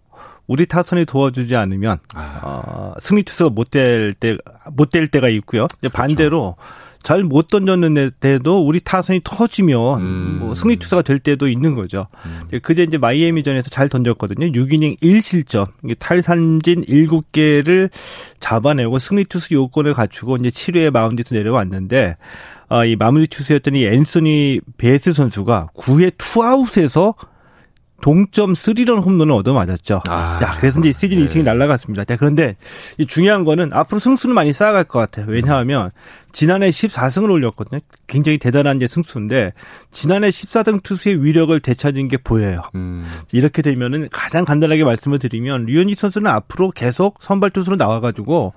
우리 0.47 0.65
타선이 0.65 1.06
도와주지 1.06 1.56
않으면 1.56 1.97
아. 2.13 2.39
어, 2.43 2.93
승리 2.99 3.23
투수가 3.23 3.49
못 3.51 3.69
될 3.69 4.13
때 4.19 4.38
못 4.75 4.89
될 4.91 5.08
때가 5.08 5.29
있고요. 5.29 5.67
그렇죠. 5.79 5.93
반대로 5.93 6.56
잘 7.01 7.23
못 7.25 7.49
던졌는데도 7.49 8.65
우리 8.65 8.79
타선이 8.79 9.21
터지면 9.25 10.01
음. 10.01 10.38
뭐 10.39 10.53
승리 10.53 10.77
투수가 10.77 11.01
될 11.01 11.19
때도 11.19 11.49
있는 11.49 11.75
거죠. 11.75 12.08
음. 12.25 12.60
그제 12.62 12.84
이제 12.84 12.97
마이애미전에서 12.97 13.69
잘 13.69 13.89
던졌거든요. 13.89 14.47
6이닝 14.53 14.99
1실점, 15.01 15.67
탈삼진 15.99 16.86
7개를 16.86 17.89
잡아내고 18.39 18.99
승리 18.99 19.25
투수 19.25 19.53
요건을 19.53 19.93
갖추고 19.93 20.38
이제 20.38 20.49
7회에 20.49 20.91
마운드에서 20.91 21.36
내려왔는데 21.36 22.15
어, 22.69 22.86
이 22.86 22.95
마무리 22.95 23.27
투수였던 23.27 23.86
앤소니 23.86 24.62
베스 24.77 25.12
선수가 25.13 25.69
9회 25.77 26.13
투아웃에서 26.17 27.15
동점 28.03 28.53
스리런 28.53 28.99
홈런을 28.99 29.33
얻어맞았죠. 29.33 30.01
아, 30.09 30.37
자, 30.37 30.57
그래서 30.59 30.77
이제 30.81 30.91
시즌 30.91 31.19
네. 31.19 31.25
2승이 31.25 31.43
날라갔습니다. 31.43 32.03
자, 32.03 32.17
그런데 32.17 32.57
이 32.97 33.05
중요한 33.05 33.45
거는 33.45 33.71
앞으로 33.71 33.97
승수는 33.97 34.35
많이 34.35 34.51
쌓아갈 34.51 34.83
것 34.83 34.99
같아요. 34.99 35.27
왜냐하면 35.29 35.89
지난해 36.33 36.69
14승을 36.69 37.31
올렸거든요. 37.31 37.79
굉장히 38.07 38.39
대단한 38.39 38.75
이제 38.75 38.87
승수인데 38.87 39.53
지난해 39.91 40.31
14승 40.31 40.83
투수의 40.83 41.23
위력을 41.23 41.57
되찾은 41.57 42.09
게 42.09 42.17
보여요. 42.17 42.63
음. 42.75 43.07
이렇게 43.31 43.61
되면은 43.61 44.09
가장 44.11 44.43
간단하게 44.43 44.83
말씀을 44.83 45.17
드리면 45.17 45.63
류현진 45.63 45.95
선수는 45.95 46.29
앞으로 46.29 46.71
계속 46.71 47.19
선발 47.21 47.51
투수로 47.51 47.77
나와가지고 47.77 48.53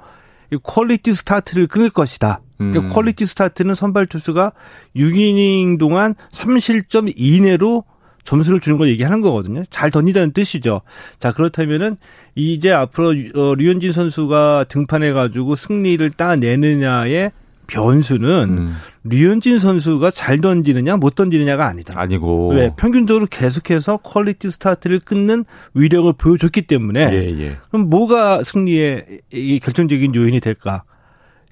이 0.54 0.58
퀄리티 0.60 1.14
스타트를 1.14 1.68
끊을 1.68 1.90
것이다. 1.90 2.40
그러니까 2.58 2.80
음. 2.80 2.88
퀄리티 2.88 3.24
스타트는 3.26 3.76
선발 3.76 4.06
투수가 4.06 4.50
6이닝 4.96 5.78
동안 5.78 6.16
3실점 6.32 7.12
이내로 7.14 7.84
점수를 8.26 8.60
주는 8.60 8.76
걸 8.76 8.88
얘기하는 8.88 9.22
거거든요. 9.22 9.62
잘 9.70 9.90
던진다는 9.90 10.32
뜻이죠. 10.32 10.82
자, 11.18 11.32
그렇다면은 11.32 11.96
이제 12.34 12.72
앞으로 12.72 13.14
어, 13.34 13.54
류현진 13.54 13.92
선수가 13.92 14.66
등판해 14.68 15.12
가지고 15.12 15.56
승리를 15.56 16.10
따내느냐의 16.10 17.30
변수는 17.68 18.58
음. 18.58 18.76
류현진 19.04 19.58
선수가 19.58 20.10
잘 20.10 20.40
던지느냐 20.40 20.96
못 20.96 21.14
던지느냐가 21.14 21.66
아니다. 21.66 21.98
아니고. 22.00 22.50
왜 22.50 22.72
평균적으로 22.76 23.26
계속해서 23.26 23.98
퀄리티 23.98 24.50
스타트를 24.50 25.00
끊는 25.00 25.44
위력을 25.74 26.12
보여줬기 26.12 26.62
때문에 26.62 27.10
예, 27.12 27.40
예. 27.40 27.56
그럼 27.70 27.88
뭐가 27.88 28.42
승리의 28.42 29.20
이 29.32 29.60
결정적인 29.60 30.14
요인이 30.14 30.40
될까? 30.40 30.82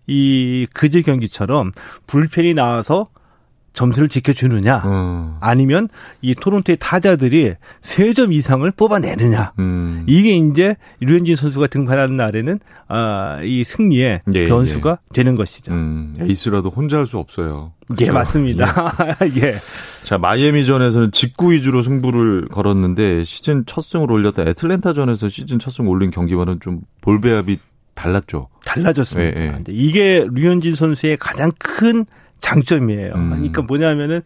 이 0.07 0.67
그제 0.73 1.03
경기처럼 1.03 1.73
불펜이 2.07 2.55
나와서 2.55 3.09
점수를 3.75 4.09
지켜주느냐 4.09 4.79
음. 4.87 5.37
아니면 5.41 5.89
이 6.23 6.35
토론토의 6.35 6.79
타자들이 6.81 7.55
세 7.83 8.15
점 8.15 8.33
이상을 8.33 8.71
뽑아내느냐 8.71 9.53
음. 9.59 10.05
이게 10.07 10.37
이제 10.37 10.77
류현진 11.01 11.35
선수가 11.37 11.67
등판하는 11.67 12.17
날에는 12.17 12.61
아, 12.87 13.41
이 13.43 13.65
승리의 13.65 14.21
예, 14.33 14.45
변수가 14.47 14.91
예. 14.91 15.15
되는 15.15 15.35
것이죠. 15.35 15.73
음. 15.73 16.15
에이스라도 16.21 16.71
혼자 16.71 16.99
할 16.99 17.07
수 17.07 17.19
없어요. 17.19 17.73
그렇죠? 17.89 18.05
예 18.07 18.11
맞습니다. 18.13 18.95
예. 19.37 19.43
예. 19.43 19.55
자 20.05 20.17
마이애미전에서는 20.19 21.11
직구 21.13 21.53
위주로 21.53 21.83
승부를 21.83 22.47
걸었는데 22.49 23.25
시즌 23.25 23.65
첫 23.67 23.83
승을 23.85 24.11
올렸다 24.13 24.43
애틀랜타전에서 24.43 25.29
시즌 25.29 25.59
첫 25.59 25.71
승 25.73 25.89
올린 25.89 26.11
경기와는 26.13 26.61
좀 26.61 26.81
볼배합이 27.01 27.59
달랐죠. 27.95 28.49
달라졌습니다. 28.65 29.41
예, 29.41 29.47
예. 29.47 29.59
이게 29.69 30.25
류현진 30.31 30.77
선수의 30.77 31.17
가장 31.17 31.51
큰 31.59 32.07
장점이에요. 32.45 33.15
음. 33.15 33.31
그러니까 33.31 33.63
뭐냐면은 33.63 34.21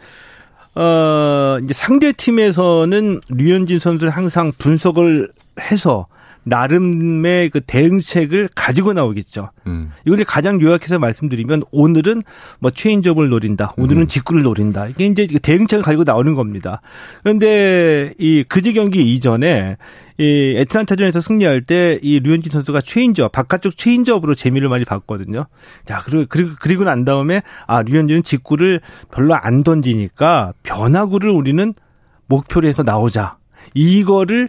어 0.74 1.58
이제 1.62 1.72
상대 1.72 2.12
팀에서는 2.12 3.20
류현진 3.30 3.78
선수를 3.78 4.10
항상 4.10 4.52
분석을 4.58 5.30
해서 5.60 6.06
나름의 6.44 7.50
그 7.50 7.60
대응책을 7.60 8.48
가지고 8.54 8.92
나오겠죠. 8.92 9.50
음. 9.66 9.90
이걸 10.06 10.24
가장 10.24 10.60
요약해서 10.60 10.98
말씀드리면 10.98 11.62
오늘은 11.70 12.22
뭐 12.58 12.70
체인점을 12.70 13.28
노린다. 13.28 13.74
오늘은 13.76 14.02
음. 14.02 14.06
직구를 14.08 14.42
노린다. 14.42 14.88
이게 14.88 15.06
이제 15.06 15.26
대응책을 15.26 15.82
가지고 15.82 16.04
나오는 16.04 16.34
겁니다. 16.34 16.80
그런데 17.22 18.12
이 18.18 18.44
그제 18.48 18.72
경기 18.72 19.14
이전에 19.14 19.76
이 20.20 20.54
애틀란타전에서 20.56 21.20
승리할 21.20 21.62
때 21.62 21.98
이 22.02 22.20
류현진 22.20 22.50
선수가 22.50 22.80
체인저 22.80 23.28
바깥쪽 23.28 23.76
체인저업으로 23.76 24.34
재미를 24.34 24.68
많이 24.68 24.84
봤거든요. 24.84 25.46
자 25.84 26.02
그리고 26.04 26.24
그리고 26.28 26.50
그리고 26.60 26.84
난 26.84 27.04
다음에 27.04 27.42
아 27.66 27.82
류현진은 27.82 28.22
직구를 28.22 28.80
별로 29.12 29.34
안 29.34 29.62
던지니까 29.62 30.52
변화구를 30.62 31.30
우리는 31.30 31.74
목표로 32.26 32.66
해서 32.68 32.82
나오자. 32.82 33.36
이거를 33.74 34.48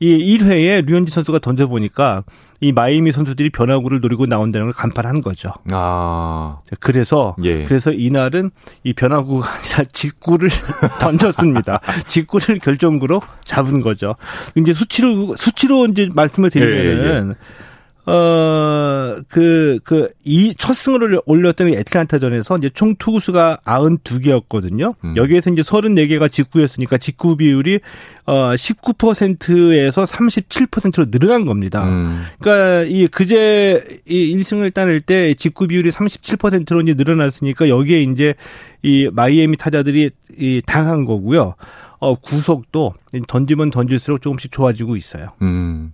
이 0.00 0.38
1회에 0.38 0.86
류현진 0.86 1.12
선수가 1.12 1.40
던져보니까 1.40 2.24
이 2.60 2.72
마이미 2.72 3.12
선수들이 3.12 3.50
변화구를 3.50 4.00
노리고 4.00 4.26
나온다는 4.26 4.66
걸 4.66 4.72
간판한 4.72 5.20
거죠. 5.20 5.52
아. 5.70 6.58
그래서, 6.80 7.36
예. 7.44 7.64
그래서 7.64 7.92
이날은 7.92 8.50
이 8.82 8.94
변화구가 8.94 9.46
아니라 9.52 9.84
직구를 9.92 10.48
던졌습니다. 11.00 11.80
직구를 12.06 12.58
결정구로 12.60 13.20
잡은 13.44 13.82
거죠. 13.82 14.16
이제 14.56 14.72
수치로, 14.72 15.36
수치로 15.36 15.86
이제 15.86 16.08
말씀을 16.12 16.48
드리면은, 16.50 17.26
예, 17.26 17.30
예. 17.30 17.34
어, 18.06 19.16
그, 19.28 19.78
그, 19.84 20.08
이 20.24 20.54
첫 20.58 20.74
승을 20.74 21.20
올렸던 21.26 21.68
애틀란타전에서 21.68 22.58
이제 22.58 22.70
총 22.72 22.94
투구수가 22.96 23.60
92개였거든요. 23.64 24.94
음. 25.04 25.16
여기에서 25.16 25.50
이제 25.50 25.62
34개가 25.62 26.30
직구였으니까 26.30 26.98
직구 26.98 27.36
비율이 27.36 27.80
어, 28.26 28.54
19%에서 28.54 30.04
37%로 30.04 31.10
늘어난 31.10 31.46
겁니다. 31.46 31.88
음. 31.88 32.24
그러니까 32.38 32.82
이 32.88 33.06
그제 33.08 34.00
이 34.06 34.36
1승을 34.36 34.72
따낼 34.72 35.00
때 35.00 35.34
직구 35.34 35.66
비율이 35.66 35.90
37%로 35.90 36.80
이제 36.82 36.94
늘어났으니까 36.94 37.68
여기에 37.68 38.02
이제 38.02 38.34
이 38.82 39.08
마이애미 39.12 39.56
타자들이 39.56 40.10
이 40.38 40.62
당한 40.66 41.04
거고요. 41.04 41.54
어, 41.98 42.14
구속도 42.14 42.94
던지면 43.28 43.70
던질수록 43.70 44.22
조금씩 44.22 44.52
좋아지고 44.52 44.96
있어요. 44.96 45.28
음. 45.42 45.92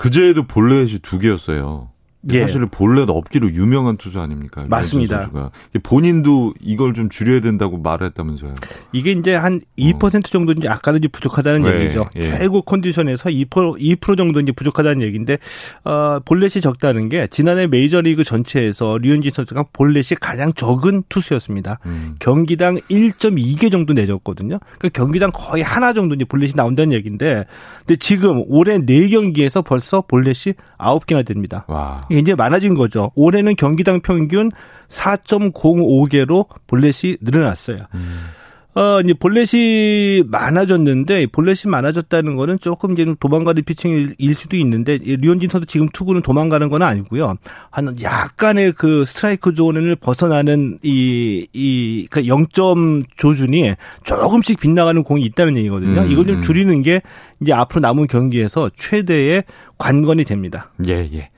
그제에도 0.00 0.44
볼넷이 0.44 1.00
두 1.00 1.18
개였어요. 1.18 1.89
예. 2.32 2.40
사실 2.42 2.66
본래 2.66 3.04
없기로 3.08 3.50
유명한 3.52 3.96
투수 3.96 4.20
아닙니까? 4.20 4.66
맞습니다. 4.68 5.22
선수가. 5.22 5.50
본인도 5.82 6.52
이걸 6.60 6.92
좀 6.92 7.08
줄여야 7.08 7.40
된다고 7.40 7.78
말했다면서요. 7.78 8.54
이게 8.92 9.12
이제 9.12 9.34
한 9.34 9.60
2% 9.78 10.04
어. 10.04 10.20
정도 10.20 10.52
이제 10.52 10.68
아까는 10.68 10.98
이제 10.98 11.08
부족하다는 11.08 11.62
네. 11.62 11.84
얘기죠. 11.84 12.10
예. 12.16 12.20
최고 12.20 12.60
컨디션에서 12.62 13.30
2% 13.30 13.78
2% 13.78 14.16
정도 14.18 14.40
이제 14.40 14.52
부족하다는 14.52 15.02
얘기인데 15.02 15.38
어 15.84 16.20
볼넷이 16.24 16.60
적다는 16.60 17.08
게 17.08 17.26
지난해 17.26 17.66
메이저리그 17.66 18.22
전체에서 18.22 18.98
류현진 18.98 19.32
선수가 19.32 19.64
볼넷이 19.72 20.18
가장 20.20 20.52
적은 20.52 21.04
투수였습니다. 21.08 21.78
음. 21.86 22.16
경기당 22.18 22.76
1.2개 22.90 23.72
정도 23.72 23.94
내줬거든요. 23.94 24.58
그러니까 24.78 24.88
경기당 24.92 25.30
거의 25.32 25.62
하나 25.62 25.94
정도 25.94 26.14
이제 26.14 26.26
볼넷이 26.26 26.52
나온다는 26.54 26.92
얘기인데 26.92 27.46
근데 27.86 27.96
지금 27.96 28.44
올해 28.48 28.78
4경기에서 28.78 29.64
벌써 29.64 30.02
볼넷이 30.02 30.54
9개나 30.78 31.24
됩니다. 31.24 31.64
와. 31.66 32.00
이제 32.10 32.34
많아진 32.34 32.74
거죠. 32.74 33.12
올해는 33.14 33.56
경기당 33.56 34.00
평균 34.00 34.50
4.05개로 34.88 36.46
볼넷이 36.66 37.18
늘어났어요. 37.20 37.78
음. 37.94 38.30
어, 38.72 39.00
이제 39.00 39.14
볼넷이 39.14 40.22
많아졌는데, 40.28 41.26
볼넷이 41.26 41.68
많아졌다는 41.68 42.36
거는 42.36 42.60
조금 42.60 42.92
이제 42.92 43.04
도망가는 43.18 43.64
피칭일 43.64 44.14
수도 44.34 44.56
있는데, 44.56 44.96
류현진 44.98 45.50
선수 45.50 45.66
지금 45.66 45.88
투구는 45.88 46.22
도망가는 46.22 46.68
건 46.68 46.82
아니고요. 46.82 47.34
한 47.70 47.96
약간의 48.00 48.72
그 48.72 49.04
스트라이크 49.04 49.54
존을 49.54 49.96
벗어나는 49.96 50.78
이, 50.82 51.48
이, 51.52 52.06
그 52.10 52.22
0점 52.22 53.02
조준이 53.16 53.74
조금씩 54.04 54.60
빗나가는 54.60 55.02
공이 55.02 55.24
있다는 55.24 55.56
얘기거든요. 55.56 56.02
음, 56.02 56.10
이걸 56.10 56.26
좀 56.26 56.36
음. 56.36 56.42
줄이는 56.42 56.82
게 56.82 57.02
이제 57.42 57.52
앞으로 57.52 57.80
남은 57.80 58.06
경기에서 58.06 58.70
최대의 58.72 59.42
관건이 59.78 60.22
됩니다. 60.22 60.70
예, 60.86 61.10
예. 61.12 61.30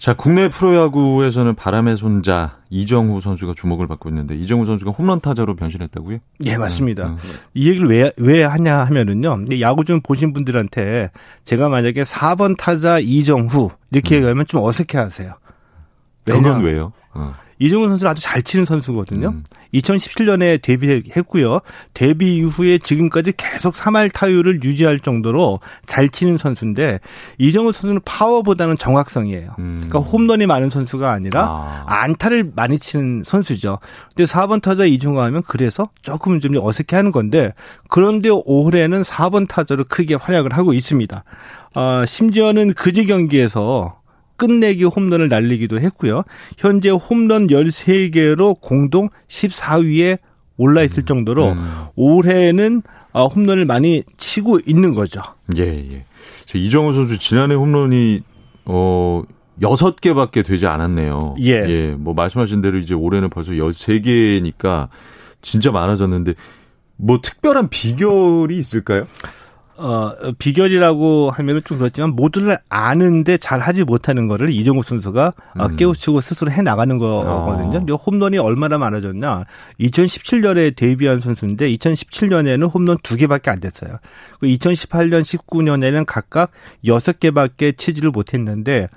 자, 0.00 0.14
국내 0.14 0.48
프로야구에서는 0.48 1.54
바람의 1.56 1.98
손자 1.98 2.56
이정후 2.70 3.20
선수가 3.20 3.52
주목을 3.54 3.86
받고 3.86 4.08
있는데 4.08 4.34
이정후 4.34 4.64
선수가 4.64 4.92
홈런 4.92 5.20
타자로 5.20 5.56
변신했다고요? 5.56 6.16
예, 6.46 6.56
맞습니다. 6.56 7.08
음, 7.08 7.18
음. 7.22 7.30
이 7.52 7.68
얘기를 7.68 7.86
왜, 7.86 8.10
왜 8.16 8.42
하냐 8.42 8.78
하면은요. 8.78 9.44
야구 9.60 9.84
좀 9.84 10.00
보신 10.00 10.32
분들한테 10.32 11.10
제가 11.44 11.68
만약에 11.68 12.02
4번 12.04 12.56
타자 12.56 12.98
이정후 12.98 13.68
이렇게 13.92 14.14
음. 14.14 14.20
얘기하면 14.20 14.46
좀 14.46 14.62
어색해 14.62 14.96
하세요. 14.96 15.34
그건 16.24 16.62
왜요? 16.62 16.94
어. 17.12 17.34
이정훈 17.60 17.90
선수는 17.90 18.10
아주 18.10 18.22
잘 18.22 18.42
치는 18.42 18.64
선수거든요. 18.64 19.28
음. 19.28 19.44
2017년에 19.74 20.60
데뷔했고요. 20.62 21.60
데뷔 21.94 22.36
이후에 22.36 22.78
지금까지 22.78 23.34
계속 23.36 23.74
3할 23.74 24.12
타율을 24.12 24.64
유지할 24.64 24.98
정도로 24.98 25.60
잘 25.86 26.08
치는 26.08 26.38
선수인데 26.38 26.98
이정훈 27.38 27.72
선수는 27.72 28.00
파워보다는 28.04 28.78
정확성이에요. 28.78 29.54
음. 29.58 29.84
그러니까 29.86 30.00
홈런이 30.00 30.46
많은 30.46 30.70
선수가 30.70 31.08
아니라 31.08 31.42
아. 31.44 31.84
안타를 31.86 32.50
많이 32.56 32.78
치는 32.78 33.22
선수죠. 33.24 33.78
근데 34.16 34.24
4번 34.30 34.60
타자 34.60 34.84
이정훈 34.84 35.22
하면 35.22 35.42
그래서 35.46 35.90
조금 36.02 36.40
좀 36.40 36.56
어색해하는 36.56 37.12
건데 37.12 37.52
그런데 37.88 38.30
올해는 38.30 39.02
4번 39.02 39.46
타자로 39.46 39.84
크게 39.84 40.14
활약을 40.14 40.52
하고 40.52 40.72
있습니다. 40.72 41.24
어, 41.76 42.04
심지어는 42.06 42.72
그지 42.74 43.06
경기에서 43.06 43.99
끝내기 44.40 44.84
홈런을 44.84 45.28
날리기도 45.28 45.80
했고요. 45.80 46.22
현재 46.56 46.88
홈런 46.88 47.48
13개로 47.48 48.58
공동 48.58 49.10
14위에 49.28 50.18
올라 50.56 50.82
있을 50.82 51.04
정도로 51.04 51.50
음. 51.50 51.84
올해는 51.94 52.82
어, 53.12 53.26
홈런을 53.26 53.66
많이 53.66 54.02
치고 54.16 54.60
있는 54.66 54.94
거죠. 54.94 55.20
예, 55.58 55.64
예. 55.64 56.04
이정우 56.54 56.94
선수 56.94 57.18
지난해 57.18 57.54
홈런이 57.54 58.22
어 58.64 59.22
6개밖에 59.60 60.44
되지 60.44 60.66
않았네요. 60.66 61.34
예. 61.42 61.50
예. 61.50 61.94
뭐 61.98 62.14
말씀하신 62.14 62.62
대로 62.62 62.78
이제 62.78 62.94
올해는 62.94 63.28
벌써 63.28 63.52
13개니까 63.52 64.88
진짜 65.42 65.70
많아졌는데 65.70 66.32
뭐 66.96 67.20
특별한 67.22 67.68
비결이 67.68 68.56
있을까요? 68.56 69.04
어, 69.82 70.14
비결이라고 70.38 71.30
하면은 71.30 71.62
좀 71.64 71.78
그렇지만 71.78 72.10
모두를 72.10 72.58
아는데 72.68 73.38
잘 73.38 73.60
하지 73.60 73.82
못하는 73.84 74.28
거를 74.28 74.50
이정우 74.50 74.82
선수가 74.82 75.32
어, 75.58 75.64
음. 75.64 75.76
깨우치고 75.76 76.20
스스로 76.20 76.50
해 76.50 76.60
나가는 76.60 76.98
거거든요. 76.98 77.94
어. 77.94 77.96
홈런이 77.96 78.36
얼마나 78.36 78.76
많아졌냐. 78.76 79.44
2017년에 79.80 80.76
데뷔한 80.76 81.20
선수인데 81.20 81.70
2017년에는 81.70 82.72
홈런 82.72 82.98
두 83.02 83.16
개밖에 83.16 83.50
안 83.50 83.60
됐어요. 83.60 83.98
2018년, 84.42 85.22
19년에는 85.22 86.04
각각 86.06 86.50
6개밖에 86.84 87.74
치지를 87.74 88.10
못했는데 88.10 88.88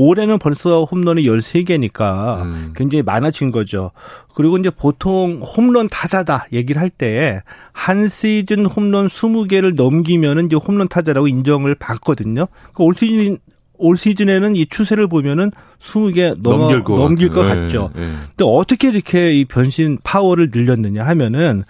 올해는 0.00 0.38
벌써 0.38 0.84
홈런이 0.84 1.24
13개니까 1.24 2.42
음. 2.42 2.72
굉장히 2.76 3.02
많아진 3.02 3.50
거죠. 3.50 3.90
그리고 4.34 4.56
이제 4.56 4.70
보통 4.70 5.40
홈런 5.42 5.88
타자다 5.88 6.46
얘기를 6.52 6.80
할 6.80 6.88
때 6.90 7.42
한 7.72 8.08
시즌 8.08 8.66
홈런 8.66 9.06
20개를 9.06 9.74
넘기면은 9.74 10.46
이제 10.46 10.56
홈런 10.56 10.88
타자라고 10.88 11.28
인정을 11.28 11.74
받거든요. 11.76 12.46
그러니까 12.72 12.84
올 12.84 12.94
시즌 12.96 13.38
올 13.80 13.96
시즌에는 13.96 14.56
이 14.56 14.66
추세를 14.66 15.06
보면은 15.06 15.52
20개 15.78 16.34
넘어, 16.42 16.58
넘길 16.58 16.82
것, 16.84 16.96
넘길 16.98 17.28
것 17.28 17.42
네, 17.44 17.48
같죠. 17.54 17.90
네. 17.94 18.02
근데 18.02 18.44
어떻게 18.44 18.88
이렇게 18.88 19.32
이 19.32 19.44
변신 19.44 19.98
파워를 20.02 20.48
늘렸느냐 20.52 21.04
하면은 21.06 21.62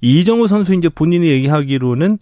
이정후 0.00 0.46
선수 0.46 0.74
이제 0.74 0.88
본인이 0.88 1.26
얘기하기로는 1.26 2.18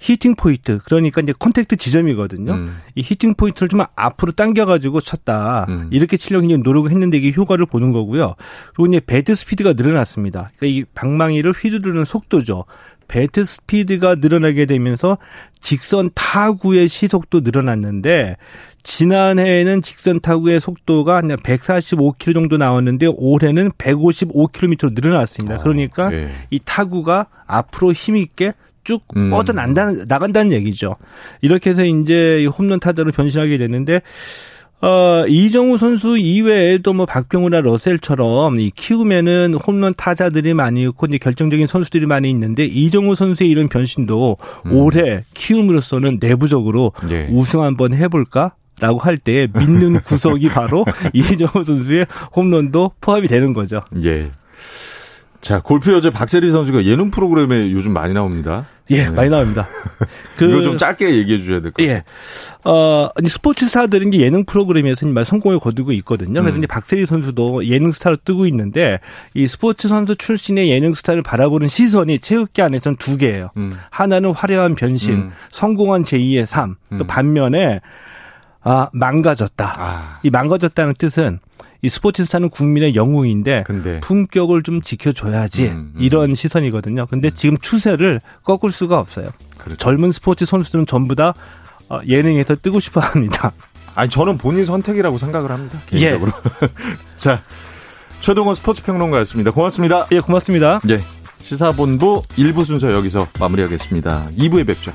히팅 0.00 0.34
포인트 0.34 0.78
그러니까 0.78 1.20
이제 1.20 1.32
컨택트 1.38 1.76
지점이거든요. 1.76 2.52
음. 2.52 2.76
이 2.94 3.02
히팅 3.02 3.34
포인트를 3.34 3.68
좀 3.68 3.82
앞으로 3.94 4.32
당겨가지고 4.32 5.02
쳤다. 5.02 5.66
음. 5.68 5.88
이렇게 5.92 6.16
치려고 6.16 6.46
이제 6.46 6.56
노력을 6.56 6.90
했는데 6.90 7.18
이게 7.18 7.32
효과를 7.36 7.66
보는 7.66 7.92
거고요. 7.92 8.34
그리고 8.74 8.86
이제 8.86 9.00
배트 9.00 9.34
스피드가 9.34 9.74
늘어났습니다. 9.74 10.50
그러니까 10.56 10.66
이 10.66 10.84
방망이를 10.94 11.52
휘두르는 11.52 12.06
속도죠. 12.06 12.64
배트 13.08 13.44
스피드가 13.44 14.16
늘어나게 14.16 14.66
되면서 14.66 15.18
직선 15.60 16.10
타구의 16.14 16.88
시속도 16.88 17.40
늘어났는데 17.40 18.36
지난해에는 18.82 19.82
직선 19.82 20.20
타구의 20.20 20.60
속도가 20.60 21.16
한 21.16 21.28
145km 21.28 22.32
정도 22.34 22.56
나왔는데 22.56 23.08
올해는 23.16 23.70
155km로 23.72 24.94
늘어났습니다. 24.94 25.58
그러니까 25.58 26.06
아, 26.06 26.10
네. 26.10 26.32
이 26.50 26.60
타구가 26.64 27.26
앞으로 27.46 27.92
힘 27.92 28.16
있게 28.16 28.54
쭉 28.84 29.02
음. 29.16 29.30
뻗어 29.30 29.52
난다는 29.52 30.04
나간다는 30.08 30.52
얘기죠. 30.52 30.96
이렇게 31.40 31.70
해서 31.70 31.84
이제 31.84 32.46
홈런 32.46 32.80
타자로 32.80 33.12
변신하게 33.12 33.58
됐는데 33.58 34.02
어, 34.82 35.24
이정우 35.28 35.76
선수 35.76 36.16
이외에도 36.16 36.94
뭐 36.94 37.04
박병우나 37.04 37.60
러셀처럼 37.60 38.60
이 38.60 38.70
키우면은 38.74 39.52
홈런 39.54 39.92
타자들이 39.94 40.54
많이 40.54 40.82
있고 40.84 41.04
이제 41.06 41.18
결정적인 41.18 41.66
선수들이 41.66 42.06
많이 42.06 42.30
있는데 42.30 42.64
이정우 42.64 43.14
선수의 43.14 43.50
이런 43.50 43.68
변신도 43.68 44.38
음. 44.66 44.72
올해 44.72 45.24
키움으로서는 45.34 46.16
내부적으로 46.18 46.92
예. 47.10 47.28
우승 47.30 47.60
한번 47.60 47.92
해볼까? 47.92 48.54
라고 48.80 48.98
할 48.98 49.18
때 49.18 49.46
믿는 49.54 50.00
구석이 50.00 50.48
바로 50.48 50.86
이정우 51.12 51.64
선수의 51.66 52.06
홈런도 52.34 52.92
포함이 53.02 53.28
되는 53.28 53.52
거죠. 53.52 53.82
예. 54.02 54.30
자, 55.40 55.60
골프 55.60 55.92
여자 55.92 56.10
박세리 56.10 56.50
선수가 56.50 56.84
예능 56.84 57.10
프로그램에 57.10 57.70
요즘 57.72 57.92
많이 57.92 58.12
나옵니다. 58.12 58.66
예, 58.90 59.04
네. 59.04 59.10
많이 59.10 59.30
나옵니다. 59.30 59.68
그, 60.36 60.44
이거 60.50 60.62
좀 60.62 60.76
짧게 60.76 61.16
얘기해 61.16 61.38
주셔야 61.38 61.60
될것 61.60 61.74
같아요. 61.74 61.90
예. 61.90 62.04
어, 62.64 63.08
스포츠 63.26 63.66
스타들은 63.66 64.12
예능 64.14 64.44
프로그램에서 64.44 64.96
정말 64.96 65.24
성공을 65.24 65.60
거두고 65.60 65.92
있거든요. 65.92 66.40
그래서 66.40 66.56
음. 66.56 66.58
이제 66.58 66.66
박세리 66.66 67.06
선수도 67.06 67.66
예능 67.66 67.92
스타로 67.92 68.16
뜨고 68.24 68.46
있는데 68.46 69.00
이 69.34 69.46
스포츠 69.46 69.88
선수 69.88 70.16
출신의 70.16 70.68
예능 70.70 70.92
스타를 70.92 71.22
바라보는 71.22 71.68
시선이 71.68 72.18
체육계 72.18 72.62
안에서는 72.62 72.96
두 72.98 73.16
개예요. 73.16 73.50
음. 73.56 73.76
하나는 73.90 74.32
화려한 74.32 74.74
변신, 74.74 75.14
음. 75.14 75.30
성공한 75.50 76.02
제2의 76.02 76.44
삶. 76.44 76.76
또 76.90 77.04
음. 77.04 77.06
반면에 77.06 77.80
아, 78.62 78.88
망가졌다. 78.92 79.72
아. 79.78 80.18
이 80.22 80.30
망가졌다는 80.30 80.94
뜻은 80.98 81.38
이 81.82 81.88
스포츠스타는 81.88 82.50
국민의 82.50 82.94
영웅인데 82.94 83.64
근데. 83.66 84.00
품격을 84.00 84.62
좀 84.62 84.82
지켜줘야지 84.82 85.68
음, 85.68 85.92
음. 85.94 86.00
이런 86.00 86.34
시선이거든요. 86.34 87.06
근데 87.06 87.28
음. 87.28 87.32
지금 87.34 87.58
추세를 87.58 88.20
꺾을 88.44 88.70
수가 88.70 88.98
없어요. 88.98 89.28
그렇죠. 89.56 89.76
젊은 89.76 90.12
스포츠 90.12 90.44
선수들은 90.44 90.86
전부 90.86 91.14
다 91.14 91.34
어, 91.88 92.00
예능에서 92.06 92.56
뜨고 92.56 92.80
싶어 92.80 93.00
합니다. 93.00 93.52
아니 93.94 94.08
저는 94.10 94.36
본인 94.36 94.64
선택이라고 94.64 95.18
생각을 95.18 95.50
합니다. 95.50 95.80
개인적으로. 95.86 96.32
예. 96.62 96.68
자 97.16 97.42
최동원 98.20 98.54
스포츠 98.54 98.82
평론가였습니다. 98.82 99.50
고맙습니다. 99.50 100.06
예, 100.12 100.20
고맙습니다. 100.20 100.80
예. 100.90 101.02
시사본부 101.40 102.22
1부 102.36 102.64
순서 102.64 102.92
여기서 102.92 103.26
마무리하겠습니다. 103.38 104.28
2부에 104.36 104.66
뵙죠. 104.66 104.92